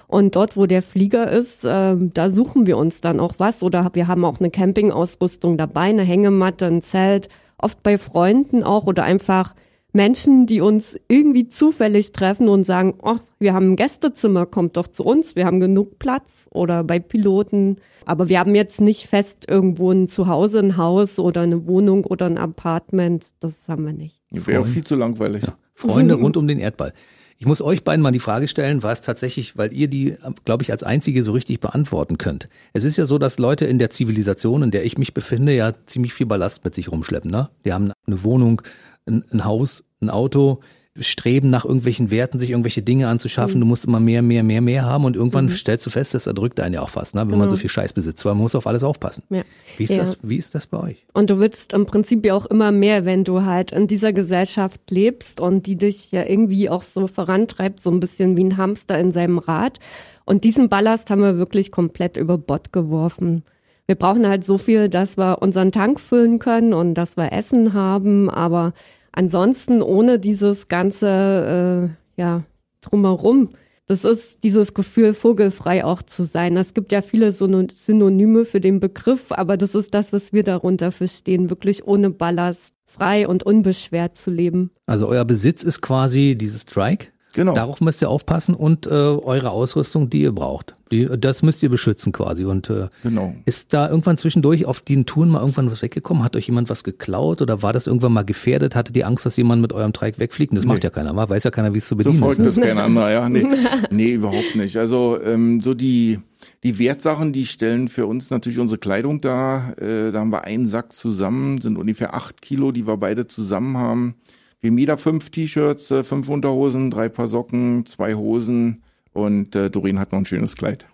[0.06, 3.64] Und dort, wo der Flieger ist, äh, da suchen wir uns dann auch was.
[3.64, 8.86] Oder wir haben auch eine Campingausrüstung dabei, eine Hängematte, ein Zelt, oft bei Freunden auch
[8.86, 9.56] oder einfach
[9.92, 14.86] Menschen, die uns irgendwie zufällig treffen und sagen, oh, wir haben ein Gästezimmer, kommt doch
[14.86, 17.76] zu uns, wir haben genug Platz oder bei Piloten.
[18.04, 22.26] Aber wir haben jetzt nicht fest irgendwo ein Zuhause, ein Haus oder eine Wohnung oder
[22.26, 23.26] ein Apartment.
[23.40, 24.20] Das haben wir nicht.
[24.30, 25.42] Wäre auch viel zu langweilig.
[25.44, 25.56] Ja.
[25.74, 26.92] Freunde rund um den Erdball.
[27.40, 30.72] Ich muss euch beiden mal die Frage stellen, was tatsächlich, weil ihr die, glaube ich,
[30.72, 32.46] als einzige so richtig beantworten könnt.
[32.72, 35.72] Es ist ja so, dass Leute in der Zivilisation, in der ich mich befinde, ja
[35.86, 37.30] ziemlich viel Ballast mit sich rumschleppen.
[37.30, 37.48] Ne?
[37.64, 38.60] Die haben eine Wohnung,
[39.08, 40.60] ein, ein Haus, ein Auto.
[41.00, 43.56] Streben nach irgendwelchen Werten, sich irgendwelche Dinge anzuschaffen.
[43.56, 43.60] Mhm.
[43.60, 45.50] Du musst immer mehr, mehr, mehr, mehr haben und irgendwann mhm.
[45.50, 47.20] stellst du fest, das erdrückt einen ja auch fast, ne?
[47.20, 47.38] wenn genau.
[47.40, 49.22] man so viel Scheiß besitzt, weil man muss auf alles aufpassen.
[49.30, 49.42] Ja.
[49.76, 49.98] Wie, ist ja.
[49.98, 51.06] das, wie ist das bei euch?
[51.14, 54.90] Und du willst im Prinzip ja auch immer mehr, wenn du halt in dieser Gesellschaft
[54.90, 58.98] lebst und die dich ja irgendwie auch so vorantreibt, so ein bisschen wie ein Hamster
[58.98, 59.78] in seinem Rad.
[60.24, 63.44] Und diesen Ballast haben wir wirklich komplett über Bord geworfen.
[63.86, 67.72] Wir brauchen halt so viel, dass wir unseren Tank füllen können und dass wir Essen
[67.72, 68.74] haben, aber
[69.18, 72.44] ansonsten ohne dieses ganze, äh, ja,
[72.80, 73.50] drumherum,
[73.86, 76.56] das ist dieses Gefühl, vogelfrei auch zu sein.
[76.56, 80.92] Es gibt ja viele Synonyme für den Begriff, aber das ist das, was wir darunter
[80.92, 84.70] verstehen, wirklich ohne Ballast, frei und unbeschwert zu leben.
[84.86, 87.08] Also euer Besitz ist quasi dieses Strike?
[87.34, 87.54] Genau.
[87.54, 90.74] Darauf müsst ihr aufpassen und äh, eure Ausrüstung, die ihr braucht.
[90.90, 92.44] Die, das müsst ihr beschützen quasi.
[92.44, 93.34] Und äh, genau.
[93.44, 96.24] ist da irgendwann zwischendurch auf den Touren mal irgendwann was weggekommen?
[96.24, 98.74] Hat euch jemand was geklaut oder war das irgendwann mal gefährdet?
[98.74, 100.56] Hattet ihr Angst, dass jemand mit eurem Dreieck wegfliegt?
[100.56, 100.72] Das nee.
[100.72, 101.28] macht ja keiner mal.
[101.28, 102.36] Weiß ja keiner, wie es zu bedienen so ist.
[102.36, 103.28] So folgt das kein anderer, ja.
[103.28, 103.46] Nee,
[103.90, 104.76] nee überhaupt nicht.
[104.78, 106.18] Also ähm, so die
[106.64, 109.78] die Wertsachen, die stellen für uns natürlich unsere Kleidung dar.
[109.78, 113.76] Äh, da haben wir einen Sack zusammen, sind ungefähr acht Kilo, die wir beide zusammen
[113.76, 114.14] haben.
[114.60, 118.82] Wir haben jeder fünf T-Shirts, äh, fünf Unterhosen, drei Paar Socken, zwei Hosen
[119.12, 120.86] und äh, Doreen hat noch ein schönes Kleid.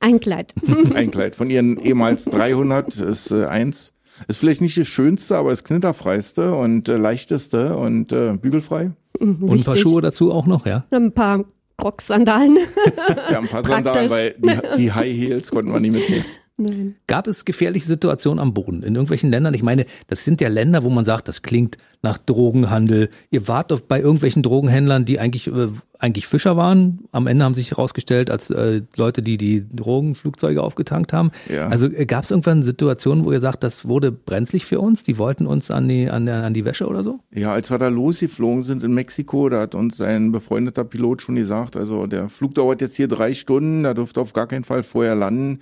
[0.00, 0.54] Ein Kleid.
[0.94, 1.36] ein Kleid.
[1.36, 3.92] Von ihren ehemals 300 ist äh, eins.
[4.26, 8.92] Ist vielleicht nicht das Schönste, aber das knitterfreiste und äh, leichteste und äh, bügelfrei.
[9.18, 10.84] Mhm, und ein paar Schuhe dazu auch noch, ja?
[10.90, 11.44] Ein paar
[11.82, 12.58] Rocksandalen.
[13.30, 16.24] ja, ein paar Sandalen, weil die, die High Heels konnten wir nie mitnehmen.
[16.60, 16.96] Nein.
[17.06, 19.54] Gab es gefährliche Situationen am Boden in irgendwelchen Ländern?
[19.54, 23.10] Ich meine, das sind ja Länder, wo man sagt, das klingt nach Drogenhandel.
[23.30, 27.00] Ihr wart doch bei irgendwelchen Drogenhändlern, die eigentlich, äh, eigentlich Fischer waren.
[27.12, 31.30] Am Ende haben sich herausgestellt als äh, Leute, die die Drogenflugzeuge aufgetankt haben.
[31.52, 31.68] Ja.
[31.68, 35.04] Also äh, gab es irgendwann Situationen, wo ihr sagt, das wurde brenzlig für uns?
[35.04, 37.20] Die wollten uns an die, an, der, an die Wäsche oder so?
[37.34, 41.36] Ja, als wir da losgeflogen sind in Mexiko, da hat uns ein befreundeter Pilot schon
[41.36, 44.64] gesagt, also der Flug dauert jetzt hier drei Stunden, da dürft ihr auf gar keinen
[44.64, 45.60] Fall vorher landen.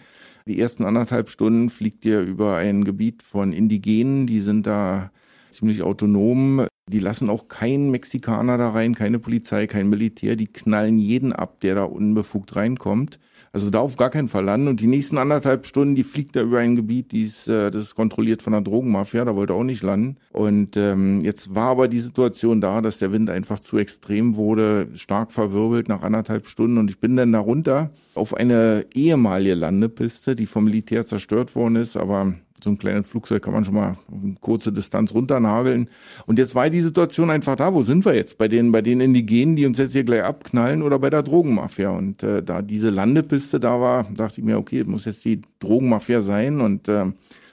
[0.49, 5.11] Die ersten anderthalb Stunden fliegt ihr über ein Gebiet von Indigenen, die sind da
[5.51, 6.67] ziemlich autonom.
[6.91, 10.37] Die lassen auch keinen Mexikaner da rein, keine Polizei, kein Militär.
[10.37, 13.19] Die knallen jeden ab, der da unbefugt reinkommt.
[13.59, 14.69] Also da auf gar keinen Fall landen.
[14.69, 17.83] Und die nächsten anderthalb Stunden, die fliegt er über ein Gebiet, die ist, äh, das
[17.83, 20.17] ist kontrolliert von der Drogenmafia, da wollte er auch nicht landen.
[20.33, 24.87] Und ähm, jetzt war aber die Situation da, dass der Wind einfach zu extrem wurde,
[24.95, 26.79] stark verwirbelt nach anderthalb Stunden.
[26.79, 31.75] Und ich bin dann da runter auf eine ehemalige Landepiste, die vom Militär zerstört worden
[31.75, 33.97] ist, aber so ein kleines Flugzeug kann man schon mal
[34.41, 35.89] kurze Distanz runternageln.
[36.27, 37.75] Und jetzt war die Situation einfach da.
[37.75, 38.39] Wo sind wir jetzt?
[38.39, 41.91] Bei den, bei den Indigenen, die uns jetzt hier gleich abknallen oder bei der Drogenmafia?
[41.91, 46.21] Und äh, da diese Landepiste da war, dachte ich mir, okay, muss jetzt die Drogenmafia
[46.21, 46.61] sein.
[46.61, 47.07] Und äh,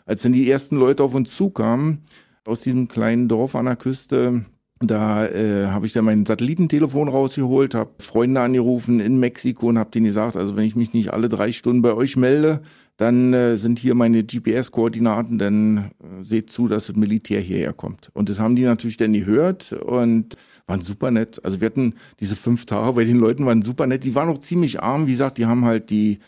[0.06, 2.04] als dann die ersten Leute auf uns zukamen,
[2.46, 4.46] aus diesem kleinen Dorf an der Küste,
[4.80, 9.92] da äh, habe ich dann mein Satellitentelefon rausgeholt, habe Freunde angerufen in Mexiko und habe
[9.92, 12.62] denen gesagt, also wenn ich mich nicht alle drei Stunden bei euch melde,
[12.98, 18.10] dann äh, sind hier meine GPS-Koordinaten, dann äh, seht zu, dass das Militär hierher kommt.
[18.14, 20.36] Und das haben die natürlich dann gehört und
[20.68, 21.44] waren super nett.
[21.44, 24.04] Also wir hatten diese fünf Tage bei den Leuten waren super nett.
[24.04, 26.20] Die waren auch ziemlich arm, wie gesagt, die haben halt die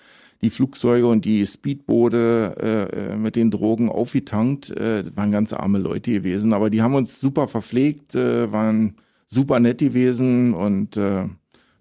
[0.43, 4.69] die Flugzeuge und die Speedboote äh, äh mit den Drogen aufgetankt.
[4.69, 8.97] Äh, waren ganz arme Leute gewesen, aber die haben uns super verpflegt, äh, waren
[9.27, 11.25] super nett gewesen und äh,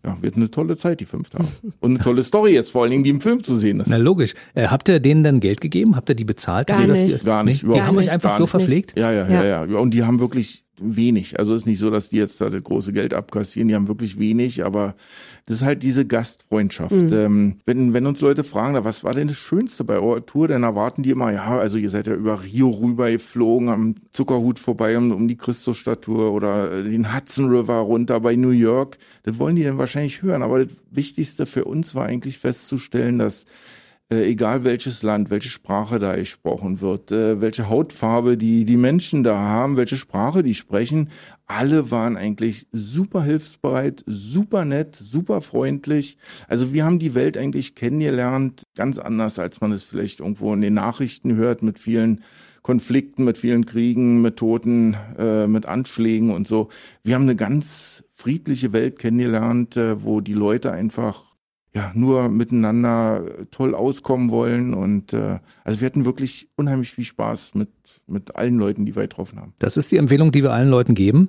[0.06, 1.48] ja, wird eine tolle Zeit, die fünf Tage.
[1.80, 3.88] Und eine tolle Story jetzt, vor allen Dingen, die im Film zu sehen ist.
[3.88, 4.34] Na logisch.
[4.54, 5.96] Äh, habt ihr denen dann Geld gegeben?
[5.96, 6.68] Habt ihr die bezahlt?
[6.68, 7.20] Gar nicht.
[7.20, 7.62] Die, gar nicht.
[7.62, 8.96] Die haben euch einfach so verpflegt?
[8.96, 9.78] Ja, ja, ja, ja, ja.
[9.78, 11.38] Und die haben wirklich wenig.
[11.38, 14.18] Also ist nicht so, dass die jetzt da das große Geld abkassieren, die haben wirklich
[14.18, 14.94] wenig, aber
[15.46, 16.92] das ist halt diese Gastfreundschaft.
[16.92, 17.12] Mhm.
[17.12, 20.62] Ähm, wenn, wenn uns Leute fragen, was war denn das Schönste bei eurer Tour, dann
[20.64, 24.98] erwarten die immer, ja, also ihr seid ja über Rio rüber geflogen, am Zuckerhut vorbei
[24.98, 28.98] um, um die Christusstatue oder den Hudson River runter bei New York.
[29.22, 33.46] Das wollen die dann wahrscheinlich hören, aber das Wichtigste für uns war eigentlich festzustellen, dass
[34.08, 39.24] äh, egal welches Land, welche Sprache da gesprochen wird, äh, welche Hautfarbe die, die Menschen
[39.24, 41.10] da haben, welche Sprache die sprechen,
[41.46, 46.18] alle waren eigentlich super hilfsbereit, super nett, super freundlich.
[46.46, 50.60] Also wir haben die Welt eigentlich kennengelernt, ganz anders, als man es vielleicht irgendwo in
[50.60, 52.22] den Nachrichten hört, mit vielen
[52.62, 56.68] Konflikten, mit vielen Kriegen, mit Toten, äh, mit Anschlägen und so.
[57.04, 61.25] Wir haben eine ganz friedliche Welt kennengelernt, äh, wo die Leute einfach
[61.76, 64.74] ja nur miteinander toll auskommen wollen.
[64.74, 67.68] Und äh, also wir hatten wirklich unheimlich viel Spaß mit,
[68.06, 69.52] mit allen Leuten, die wir getroffen haben.
[69.58, 71.28] Das ist die Empfehlung, die wir allen Leuten geben.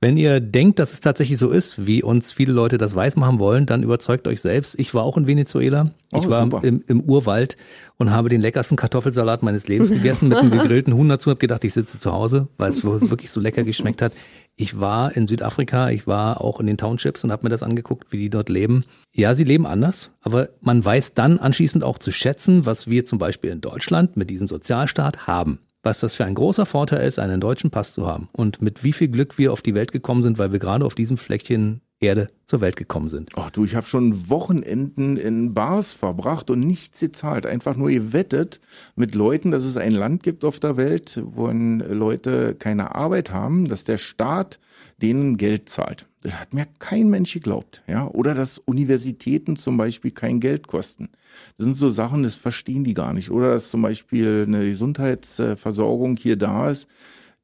[0.00, 3.66] Wenn ihr denkt, dass es tatsächlich so ist, wie uns viele Leute das weismachen wollen,
[3.66, 4.78] dann überzeugt euch selbst.
[4.78, 5.90] Ich war auch in Venezuela.
[6.12, 6.60] Ich Oh, war super.
[6.62, 7.56] im, im Urwald
[7.96, 11.32] und habe den leckersten Kartoffelsalat meines Lebens gegessen mit einem gegrillten Huhn dazu.
[11.32, 14.12] Hab gedacht, ich sitze zu Hause, weil es wirklich so lecker geschmeckt hat.
[14.60, 18.10] Ich war in Südafrika, ich war auch in den Townships und habe mir das angeguckt,
[18.10, 18.84] wie die dort leben.
[19.12, 23.20] Ja, sie leben anders, aber man weiß dann anschließend auch zu schätzen, was wir zum
[23.20, 25.60] Beispiel in Deutschland mit diesem Sozialstaat haben.
[25.84, 28.92] Was das für ein großer Vorteil ist, einen deutschen Pass zu haben und mit wie
[28.92, 32.28] viel Glück wir auf die Welt gekommen sind, weil wir gerade auf diesem Fleckchen Erde
[32.44, 33.30] zur Welt gekommen sind.
[33.36, 37.44] Ach du, ich habe schon Wochenenden in Bars verbracht und nichts gezahlt.
[37.44, 38.60] Einfach nur gewettet
[38.94, 43.64] mit Leuten, dass es ein Land gibt auf der Welt, wo Leute keine Arbeit haben,
[43.64, 44.60] dass der Staat
[45.02, 46.06] denen Geld zahlt.
[46.22, 47.82] Das hat mir kein Mensch geglaubt.
[47.88, 48.06] Ja?
[48.08, 51.08] Oder dass Universitäten zum Beispiel kein Geld kosten.
[51.56, 53.30] Das sind so Sachen, das verstehen die gar nicht.
[53.30, 56.86] Oder dass zum Beispiel eine Gesundheitsversorgung hier da ist,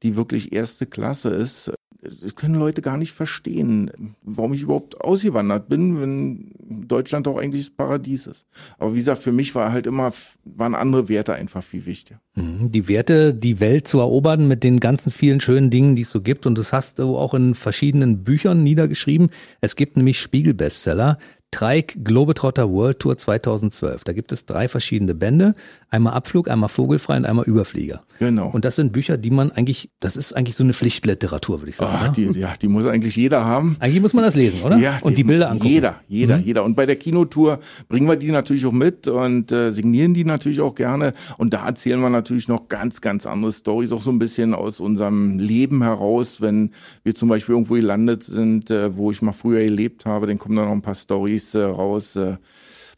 [0.03, 1.71] die wirklich erste Klasse ist.
[2.07, 6.51] Das können Leute gar nicht verstehen, warum ich überhaupt ausgewandert bin, wenn
[6.87, 8.45] Deutschland doch eigentlich das Paradies ist.
[8.77, 10.11] Aber wie gesagt, für mich war halt immer,
[10.43, 12.19] waren andere Werte einfach viel wichtiger.
[12.35, 12.71] Mhm.
[12.71, 16.21] Die Werte, die Welt zu erobern mit den ganzen vielen schönen Dingen, die es so
[16.21, 16.45] gibt.
[16.45, 19.29] Und das hast du auch in verschiedenen Büchern niedergeschrieben.
[19.61, 21.17] Es gibt nämlich Spiegel-Bestseller.
[21.55, 24.03] Trike Globetrotter World Tour 2012.
[24.03, 25.53] Da gibt es drei verschiedene Bände.
[25.89, 28.01] Einmal Abflug, einmal Vogelfrei und einmal Überflieger.
[28.19, 28.49] Genau.
[28.49, 31.77] Und das sind Bücher, die man eigentlich, das ist eigentlich so eine Pflichtliteratur, würde ich
[31.77, 31.97] sagen.
[31.97, 32.33] Ach, ne?
[32.33, 33.77] die, ja, die muss eigentlich jeder haben.
[33.79, 34.77] Eigentlich muss man das lesen, oder?
[34.77, 35.71] Ja, und die Bilder angucken.
[35.71, 36.65] Jeder, jeder, jeder.
[36.65, 40.59] Und bei der Kinotour bringen wir die natürlich auch mit und äh, signieren die natürlich
[40.59, 41.13] auch gerne.
[41.37, 44.81] Und da erzählen wir natürlich noch ganz, ganz andere Stories, auch so ein bisschen aus
[44.81, 46.41] unserem Leben heraus.
[46.41, 46.71] Wenn
[47.03, 50.57] wir zum Beispiel irgendwo gelandet sind, äh, wo ich mal früher gelebt habe, dann kommen
[50.57, 52.15] da noch ein paar Stories äh, raus.
[52.15, 52.37] Äh,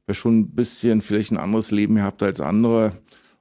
[0.05, 2.91] wer schon ein bisschen vielleicht ein anderes Leben gehabt als andere.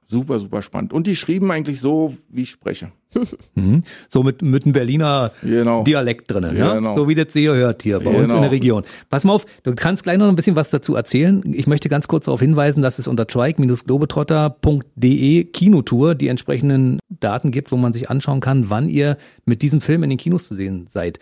[0.09, 0.93] Super, super spannend.
[0.93, 2.91] Und die schrieben eigentlich so, wie ich spreche.
[3.55, 3.83] Mhm.
[4.07, 5.83] So mit, mit einem Berliner Genau.
[5.83, 6.75] Dialekt drinnen, Ja, ja?
[6.75, 6.95] genau.
[6.95, 8.41] So wie das ihr hört hier bei uns in Genau.
[8.41, 8.83] der Region.
[9.09, 11.41] Pass mal auf, du kannst gleich noch ein bisschen was dazu erzählen.
[11.53, 17.71] Ich möchte ganz kurz darauf hinweisen, dass es unter trike-globetrotter.de Kinotour die entsprechenden Daten gibt,
[17.71, 20.87] wo man sich anschauen kann, wann ihr mit diesem Film in den Kinos zu sehen
[20.89, 21.19] seid.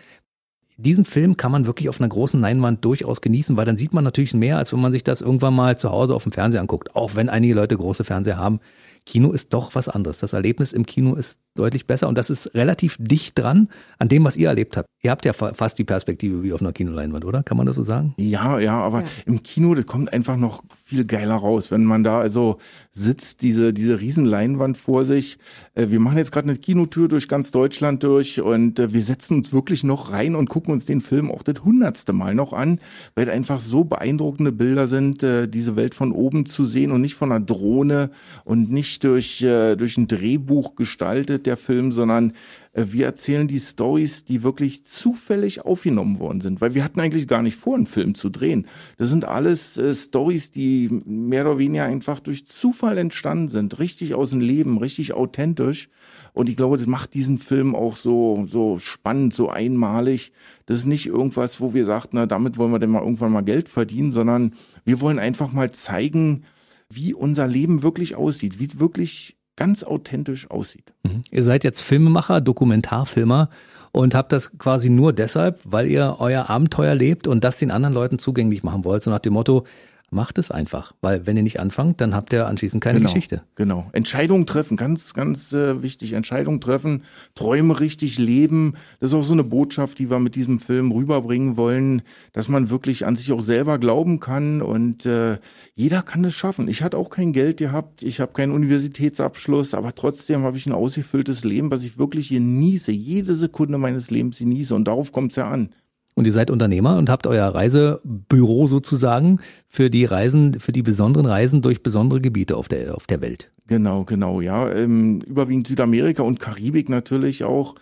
[0.78, 4.04] Diesen Film kann man wirklich auf einer großen Leinwand durchaus genießen, weil dann sieht man
[4.04, 6.94] natürlich mehr, als wenn man sich das irgendwann mal zu Hause auf dem Fernseher anguckt.
[6.94, 8.60] Auch wenn einige Leute große Fernseher haben.
[9.06, 10.18] Kino ist doch was anderes.
[10.18, 14.24] Das Erlebnis im Kino ist deutlich besser und das ist relativ dicht dran an dem,
[14.24, 14.88] was ihr erlebt habt.
[15.02, 17.42] Ihr habt ja fa- fast die Perspektive wie auf einer Kinoleinwand, oder?
[17.42, 18.14] Kann man das so sagen?
[18.18, 22.18] Ja, ja, aber im Kino, das kommt einfach noch viel geiler raus, wenn man da
[22.20, 22.58] also
[22.92, 25.38] sitzt, diese, diese Riesenleinwand vor sich.
[25.74, 29.38] Äh, Wir machen jetzt gerade eine Kinotour durch ganz Deutschland durch und äh, wir setzen
[29.38, 32.78] uns wirklich noch rein und gucken uns den Film auch das hundertste Mal noch an,
[33.14, 37.14] weil einfach so beeindruckende Bilder sind, äh, diese Welt von oben zu sehen und nicht
[37.14, 38.10] von einer Drohne
[38.44, 42.32] und nicht durch, durch ein Drehbuch gestaltet, der Film, sondern
[42.72, 47.26] äh, wir erzählen die Stories, die wirklich zufällig aufgenommen worden sind, weil wir hatten eigentlich
[47.26, 48.66] gar nicht vor, einen Film zu drehen.
[48.98, 54.14] Das sind alles äh, Stories, die mehr oder weniger einfach durch Zufall entstanden sind, richtig
[54.14, 55.88] aus dem Leben, richtig authentisch.
[56.32, 60.32] Und ich glaube, das macht diesen Film auch so so spannend, so einmalig.
[60.66, 63.42] Das ist nicht irgendwas, wo wir sagten, na, damit wollen wir denn mal irgendwann mal
[63.42, 66.44] Geld verdienen, sondern wir wollen einfach mal zeigen,
[66.88, 70.92] wie unser Leben wirklich aussieht, wie wirklich ganz authentisch aussieht.
[71.02, 71.22] Mhm.
[71.30, 73.48] Ihr seid jetzt Filmemacher, Dokumentarfilmer
[73.92, 77.94] und habt das quasi nur deshalb, weil ihr euer Abenteuer lebt und das den anderen
[77.94, 79.02] Leuten zugänglich machen wollt.
[79.02, 79.64] So nach dem Motto,
[80.10, 80.94] macht es einfach.
[81.00, 83.42] Weil wenn ihr nicht anfangt, dann habt ihr anschließend keine genau, Geschichte.
[83.54, 83.88] Genau.
[83.92, 86.12] Entscheidungen treffen, ganz, ganz äh, wichtig.
[86.12, 87.02] Entscheidungen treffen,
[87.34, 88.74] Träume richtig leben.
[89.00, 92.02] Das ist auch so eine Botschaft, die wir mit diesem Film rüberbringen wollen,
[92.32, 95.38] dass man wirklich an sich auch selber glauben kann und äh,
[95.74, 96.68] jeder kann es schaffen.
[96.68, 100.72] Ich hatte auch kein Geld gehabt, ich habe keinen Universitätsabschluss, aber trotzdem habe ich ein
[100.72, 105.36] ausgefülltes Leben, was ich wirklich genieße, jede Sekunde meines Lebens genieße und darauf kommt es
[105.36, 105.70] ja an.
[106.16, 109.38] Und ihr seid Unternehmer und habt euer Reisebüro sozusagen
[109.68, 113.52] für die Reisen, für die besonderen Reisen durch besondere Gebiete auf der, auf der Welt.
[113.66, 114.72] Genau, genau, ja.
[114.72, 117.74] Ähm, überwiegend Südamerika und Karibik natürlich auch.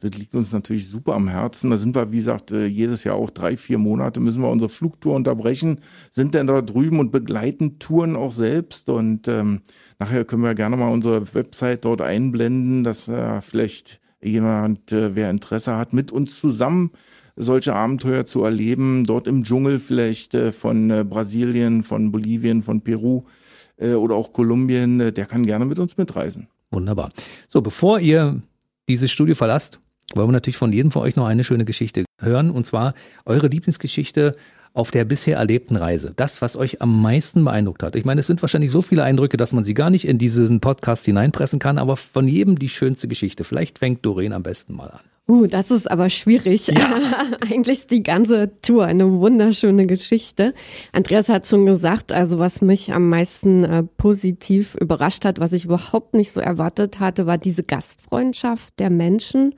[0.00, 1.70] Das liegt uns natürlich super am Herzen.
[1.70, 4.70] Da sind wir, wie gesagt, äh, jedes Jahr auch drei, vier Monate müssen wir unsere
[4.70, 5.80] Flugtour unterbrechen,
[6.10, 8.88] sind dann da drüben und begleiten Touren auch selbst.
[8.88, 9.60] Und ähm,
[9.98, 15.28] nachher können wir gerne mal unsere Website dort einblenden, dass wir vielleicht jemand, äh, wer
[15.28, 16.92] Interesse hat, mit uns zusammen
[17.36, 22.82] solche Abenteuer zu erleben, dort im Dschungel vielleicht äh, von äh, Brasilien, von Bolivien, von
[22.82, 23.22] Peru
[23.76, 26.48] äh, oder auch Kolumbien, der kann gerne mit uns mitreisen.
[26.70, 27.10] Wunderbar.
[27.48, 28.42] So, bevor ihr
[28.88, 29.80] dieses Studio verlasst,
[30.14, 32.50] wollen wir natürlich von jedem von euch noch eine schöne Geschichte hören.
[32.50, 34.34] Und zwar eure Lieblingsgeschichte
[34.74, 36.12] auf der bisher erlebten Reise.
[36.16, 37.94] Das, was euch am meisten beeindruckt hat.
[37.94, 40.60] Ich meine, es sind wahrscheinlich so viele Eindrücke, dass man sie gar nicht in diesen
[40.60, 43.44] Podcast hineinpressen kann, aber von jedem die schönste Geschichte.
[43.44, 45.11] Vielleicht fängt Doreen am besten mal an.
[45.28, 46.66] Uh, das ist aber schwierig.
[46.66, 47.36] Ja.
[47.40, 50.52] Eigentlich ist die ganze Tour eine wunderschöne Geschichte.
[50.92, 55.64] Andreas hat schon gesagt, also was mich am meisten äh, positiv überrascht hat, was ich
[55.64, 59.54] überhaupt nicht so erwartet hatte, war diese Gastfreundschaft der Menschen.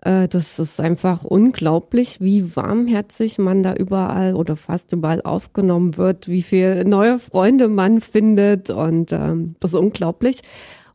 [0.00, 6.28] Äh, das ist einfach unglaublich, wie warmherzig man da überall oder fast überall aufgenommen wird,
[6.28, 10.40] wie viel neue Freunde man findet und ähm, das ist unglaublich.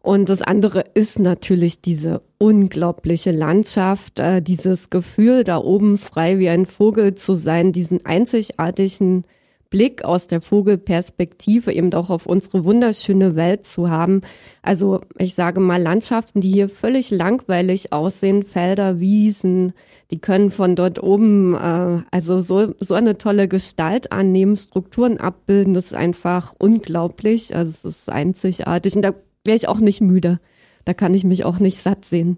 [0.01, 6.49] Und das andere ist natürlich diese unglaubliche Landschaft, äh, dieses Gefühl, da oben frei wie
[6.49, 9.25] ein Vogel zu sein, diesen einzigartigen
[9.69, 14.21] Blick aus der Vogelperspektive eben auch auf unsere wunderschöne Welt zu haben.
[14.63, 19.73] Also ich sage mal Landschaften, die hier völlig langweilig aussehen, Felder, Wiesen,
[20.09, 25.75] die können von dort oben äh, also so, so eine tolle Gestalt annehmen, Strukturen abbilden,
[25.75, 27.55] das ist einfach unglaublich.
[27.55, 29.13] Also es ist einzigartig und da
[29.49, 30.39] wäre ich auch nicht müde.
[30.85, 32.37] Da kann ich mich auch nicht satt sehen.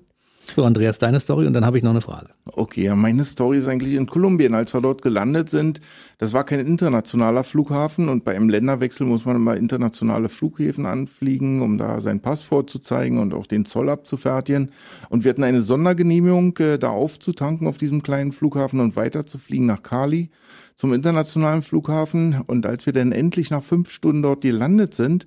[0.55, 2.29] So, Andreas, deine Story und dann habe ich noch eine Frage.
[2.45, 5.81] Okay, ja, meine Story ist eigentlich in Kolumbien, als wir dort gelandet sind.
[6.19, 11.61] Das war kein internationaler Flughafen und bei einem Länderwechsel muss man immer internationale Flughäfen anfliegen,
[11.61, 14.71] um da sein Pass vorzuzeigen und auch den Zoll abzufertigen.
[15.09, 19.83] Und wir hatten eine Sondergenehmigung, äh, da aufzutanken auf diesem kleinen Flughafen und weiterzufliegen nach
[19.83, 20.29] Cali
[20.77, 22.41] zum internationalen Flughafen.
[22.47, 25.25] Und als wir dann endlich nach fünf Stunden dort gelandet sind,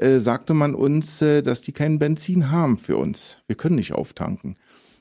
[0.00, 3.38] äh, sagte man uns, äh, dass die kein Benzin haben für uns.
[3.46, 4.56] Wir können nicht auftanken.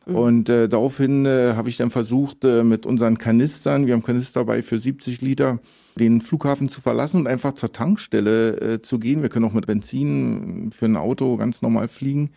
[0.06, 0.16] Mhm.
[0.16, 4.42] Und äh, daraufhin äh, habe ich dann versucht, äh, mit unseren Kanistern, wir haben Kanister
[4.42, 5.60] dabei für 70 Liter,
[5.98, 9.22] den Flughafen zu verlassen und einfach zur Tankstelle äh, zu gehen.
[9.22, 12.32] Wir können auch mit Benzin für ein Auto ganz normal fliegen.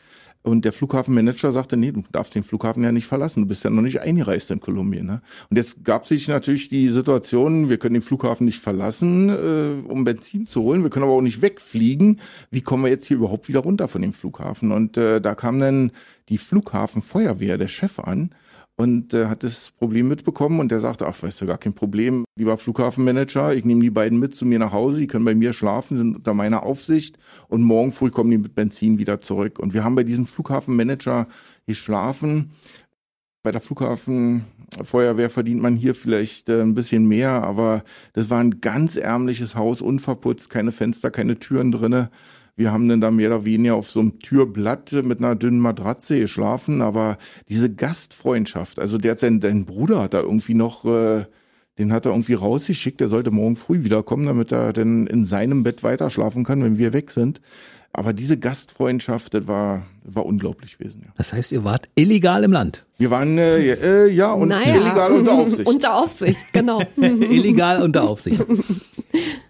[0.45, 3.71] Und der Flughafenmanager sagte, nee, du darfst den Flughafen ja nicht verlassen, du bist ja
[3.71, 5.07] noch nicht eingereist in Kolumbien.
[5.07, 5.23] Ne?
[5.51, 10.03] Und jetzt gab sich natürlich die Situation, wir können den Flughafen nicht verlassen, äh, um
[10.03, 12.21] Benzin zu holen, wir können aber auch nicht wegfliegen.
[12.51, 14.73] Wie kommen wir jetzt hier überhaupt wieder runter von dem Flughafen?
[14.73, 15.93] Und äh, da kam dann
[16.29, 18.31] die Flughafenfeuerwehr, der Chef an
[18.77, 22.25] und äh, hat das Problem mitbekommen und der sagte, ach, weißt du, gar kein Problem,
[22.37, 25.53] lieber Flughafenmanager, ich nehme die beiden mit zu mir nach Hause, die können bei mir
[25.53, 27.19] schlafen, sind unter meiner Aufsicht
[27.49, 29.59] und morgen früh kommen die mit Benzin wieder zurück.
[29.59, 31.29] Und wir haben bei diesem Flughafenmanager
[31.67, 32.53] geschlafen.
[33.43, 38.61] Bei der Flughafenfeuerwehr verdient man hier vielleicht äh, ein bisschen mehr, aber das war ein
[38.61, 42.11] ganz ärmliches Haus, unverputzt, keine Fenster, keine Türen drinne.
[42.55, 46.21] Wir haben dann da mehr oder weniger auf so einem Türblatt mit einer dünnen Matratze
[46.21, 47.17] geschlafen, aber
[47.49, 51.25] diese Gastfreundschaft, also der hat sein, dein Bruder hat da irgendwie noch, äh,
[51.79, 55.63] den hat er irgendwie rausgeschickt, der sollte morgen früh wiederkommen, damit er dann in seinem
[55.63, 57.41] Bett weiter schlafen kann, wenn wir weg sind.
[57.95, 61.03] Aber diese Gastfreundschaft, das war, war unglaublich gewesen.
[61.05, 61.13] Ja.
[61.19, 62.87] Das heißt, ihr wart illegal im Land.
[62.97, 64.75] Wir waren äh, äh, ja und naja.
[64.75, 65.69] illegal unter Aufsicht.
[65.69, 66.81] unter Aufsicht, genau.
[66.97, 68.43] illegal unter Aufsicht.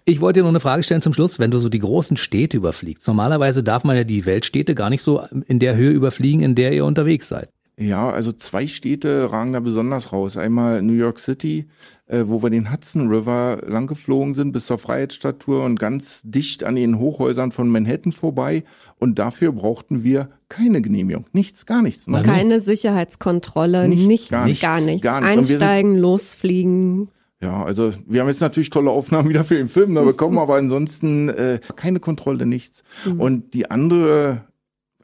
[0.03, 2.57] Ich wollte dir noch eine Frage stellen zum Schluss, wenn du so die großen Städte
[2.57, 3.07] überfliegst.
[3.07, 6.73] Normalerweise darf man ja die Weltstädte gar nicht so in der Höhe überfliegen, in der
[6.73, 7.49] ihr unterwegs seid.
[7.77, 10.37] Ja, also zwei Städte ragen da besonders raus.
[10.37, 11.67] Einmal New York City,
[12.07, 16.75] äh, wo wir den Hudson River langgeflogen sind bis zur Freiheitsstatue und ganz dicht an
[16.75, 18.63] den Hochhäusern von Manhattan vorbei.
[18.99, 21.25] Und dafür brauchten wir keine Genehmigung.
[21.31, 22.07] Nichts, gar nichts.
[22.07, 22.65] Noch keine nicht.
[22.65, 24.61] Sicherheitskontrolle, nichts, nichts, gar nichts.
[24.61, 25.01] Gar nichts.
[25.01, 25.51] Gar nichts.
[25.51, 27.09] Einsteigen, losfliegen.
[27.41, 30.55] Ja, also wir haben jetzt natürlich tolle Aufnahmen wieder für den Film da bekommen, aber
[30.55, 32.83] ansonsten äh, keine Kontrolle, nichts.
[33.05, 33.19] Mhm.
[33.19, 34.45] Und die andere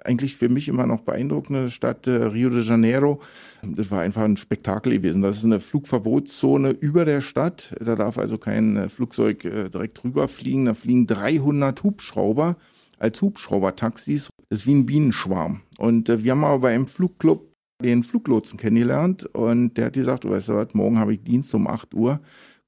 [0.04, 3.22] eigentlich für mich immer noch beeindruckende Stadt äh, Rio de Janeiro.
[3.64, 5.22] Das war einfach ein Spektakel gewesen.
[5.22, 7.76] Das ist eine Flugverbotszone über der Stadt.
[7.80, 10.66] Da darf also kein äh, Flugzeug äh, direkt drüber fliegen.
[10.66, 12.58] Da fliegen 300 Hubschrauber
[12.98, 14.30] als Hubschraubertaxis.
[14.50, 15.62] Das ist wie ein Bienenschwarm.
[15.78, 17.48] Und äh, wir haben aber bei einem Flugclub
[17.82, 21.66] den Fluglotsen kennengelernt und der hat gesagt, weißt du was, morgen habe ich Dienst um
[21.66, 22.20] 8 Uhr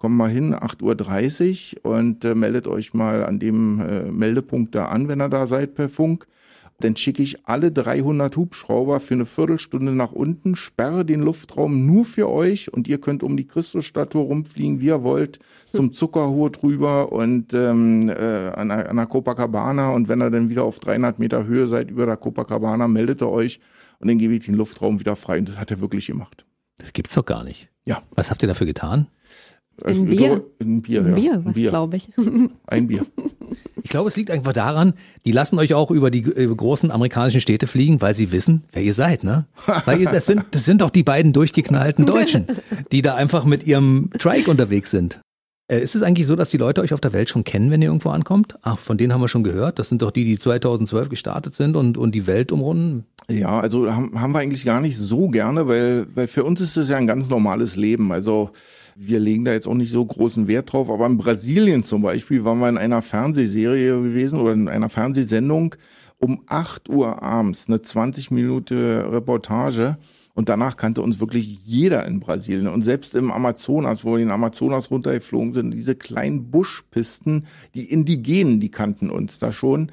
[0.01, 4.87] kommt mal hin, 8.30 Uhr und äh, meldet euch mal an dem äh, Meldepunkt da
[4.87, 6.25] an, wenn ihr da seid per Funk
[6.83, 12.05] dann schicke ich alle 300 Hubschrauber für eine Viertelstunde nach unten, sperre den Luftraum nur
[12.05, 15.39] für euch und ihr könnt um die Christusstatue rumfliegen, wie ihr wollt,
[15.71, 20.49] zum Zuckerhut rüber und ähm, äh, an, der, an der Copacabana und wenn ihr dann
[20.49, 23.59] wieder auf 300 Meter Höhe seid über der Copacabana, meldet ihr euch
[23.99, 26.45] und dann gebe ich den Luftraum wieder frei und das hat er wirklich gemacht.
[26.77, 27.69] Das gibt's doch gar nicht.
[27.85, 28.01] Ja.
[28.11, 29.07] Was habt ihr dafür getan?
[29.83, 30.43] Ein Bier?
[30.59, 31.51] Ein Bier, ein Bier, ja.
[31.51, 31.69] Bier.
[31.69, 32.09] glaube ich.
[32.67, 33.05] Ein Bier.
[33.83, 34.93] Ich glaube, es liegt einfach daran,
[35.25, 38.83] die lassen euch auch über die äh, großen amerikanischen Städte fliegen, weil sie wissen, wer
[38.83, 39.47] ihr seid, ne?
[39.85, 42.45] Weil ihr, das sind, das sind doch die beiden durchgeknallten Deutschen,
[42.91, 45.19] die da einfach mit ihrem Trike unterwegs sind.
[45.67, 47.81] Äh, ist es eigentlich so, dass die Leute euch auf der Welt schon kennen, wenn
[47.81, 48.57] ihr irgendwo ankommt?
[48.61, 49.79] Ach, von denen haben wir schon gehört.
[49.79, 53.05] Das sind doch die, die 2012 gestartet sind und, und die Welt umrunden.
[53.29, 56.77] Ja, also haben, haben wir eigentlich gar nicht so gerne, weil, weil für uns ist
[56.77, 58.11] es ja ein ganz normales Leben.
[58.11, 58.51] Also
[58.95, 62.43] wir legen da jetzt auch nicht so großen Wert drauf, aber in Brasilien zum Beispiel
[62.43, 65.75] waren wir in einer Fernsehserie gewesen oder in einer Fernsehsendung
[66.17, 69.97] um 8 Uhr abends, eine 20 Minute Reportage
[70.33, 72.67] Und danach kannte uns wirklich jeder in Brasilien.
[72.67, 78.59] Und selbst im Amazonas, wo wir den Amazonas runtergeflogen sind, diese kleinen Buschpisten, die Indigenen,
[78.59, 79.91] die kannten uns da schon.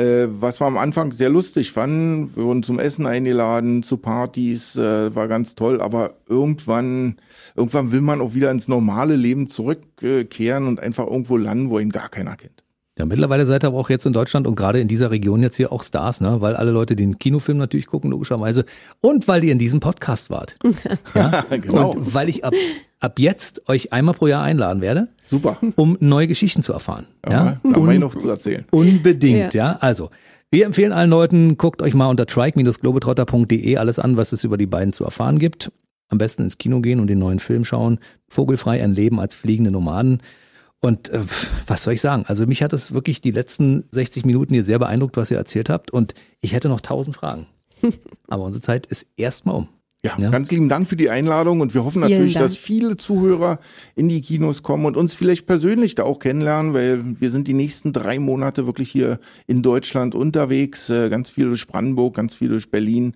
[0.00, 4.74] Äh, was wir am Anfang sehr lustig fanden, wir wurden zum Essen eingeladen, zu Partys,
[4.76, 7.16] äh, war ganz toll, aber irgendwann,
[7.54, 11.90] irgendwann will man auch wieder ins normale Leben zurückkehren und einfach irgendwo landen, wo ihn
[11.90, 12.64] gar keiner kennt.
[13.00, 15.56] Ja, mittlerweile seid ihr aber auch jetzt in Deutschland und gerade in dieser Region jetzt
[15.56, 16.42] hier auch Stars, ne?
[16.42, 18.66] Weil alle Leute den Kinofilm natürlich gucken, logischerweise.
[19.00, 20.54] Und weil ihr in diesem Podcast wart.
[21.14, 21.92] Ja, genau.
[21.92, 22.52] Und weil ich ab,
[23.00, 25.08] ab jetzt euch einmal pro Jahr einladen werde.
[25.24, 25.56] Super.
[25.76, 27.06] Um neue Geschichten zu erfahren.
[27.26, 27.60] Ja, ja?
[27.62, 28.66] da noch zu erzählen.
[28.70, 29.72] Unbedingt, ja.
[29.72, 29.78] ja.
[29.80, 30.10] Also,
[30.50, 34.66] wir empfehlen allen Leuten, guckt euch mal unter trike-globetrotter.de alles an, was es über die
[34.66, 35.72] beiden zu erfahren gibt.
[36.08, 37.98] Am besten ins Kino gehen und den neuen Film schauen.
[38.28, 40.20] Vogelfrei ein Leben als fliegende Nomaden.
[40.80, 41.20] Und äh,
[41.66, 42.24] was soll ich sagen?
[42.26, 45.68] Also mich hat es wirklich die letzten 60 Minuten hier sehr beeindruckt, was ihr erzählt
[45.68, 45.90] habt.
[45.90, 47.46] Und ich hätte noch tausend Fragen.
[48.28, 49.68] Aber unsere Zeit ist erstmal um.
[50.02, 53.58] Ja, ja, ganz lieben Dank für die Einladung und wir hoffen natürlich, dass viele Zuhörer
[53.94, 57.52] in die Kinos kommen und uns vielleicht persönlich da auch kennenlernen, weil wir sind die
[57.52, 62.48] nächsten drei Monate wirklich hier in Deutschland unterwegs, äh, ganz viel durch Brandenburg, ganz viel
[62.48, 63.12] durch Berlin,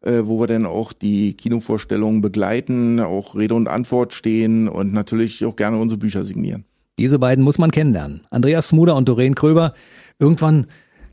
[0.00, 5.44] äh, wo wir dann auch die Kinovorstellungen begleiten, auch Rede und Antwort stehen und natürlich
[5.44, 6.64] auch gerne unsere Bücher signieren.
[6.98, 8.26] Diese beiden muss man kennenlernen.
[8.30, 9.72] Andreas Smuder und Doreen Kröber.
[10.18, 10.66] Irgendwann,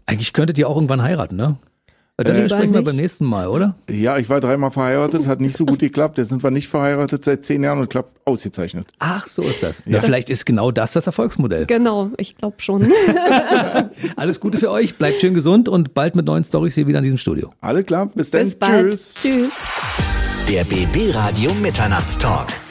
[0.06, 1.58] eigentlich könntet ihr auch irgendwann heiraten, ne?
[2.24, 3.76] Das äh, besprechen wir beim nächsten Mal, oder?
[3.90, 6.18] Ja, ich war dreimal verheiratet, hat nicht so gut geklappt.
[6.18, 8.88] Jetzt sind wir nicht verheiratet seit zehn Jahren und klappt ausgezeichnet.
[9.00, 9.82] Ach, so ist das.
[9.86, 11.66] Ja, ja vielleicht ist genau das das Erfolgsmodell.
[11.66, 12.92] Genau, ich glaube schon.
[14.18, 17.06] Alles Gute für euch, bleibt schön gesund und bald mit neuen Stories hier wieder in
[17.06, 17.52] diesem Studio.
[17.62, 18.44] Alles klar, bis dann.
[18.44, 18.92] Bis bald.
[18.92, 19.14] Tschüss.
[19.16, 19.54] Tschüss.
[20.52, 22.48] Der BB Radio Mitternachtstalk.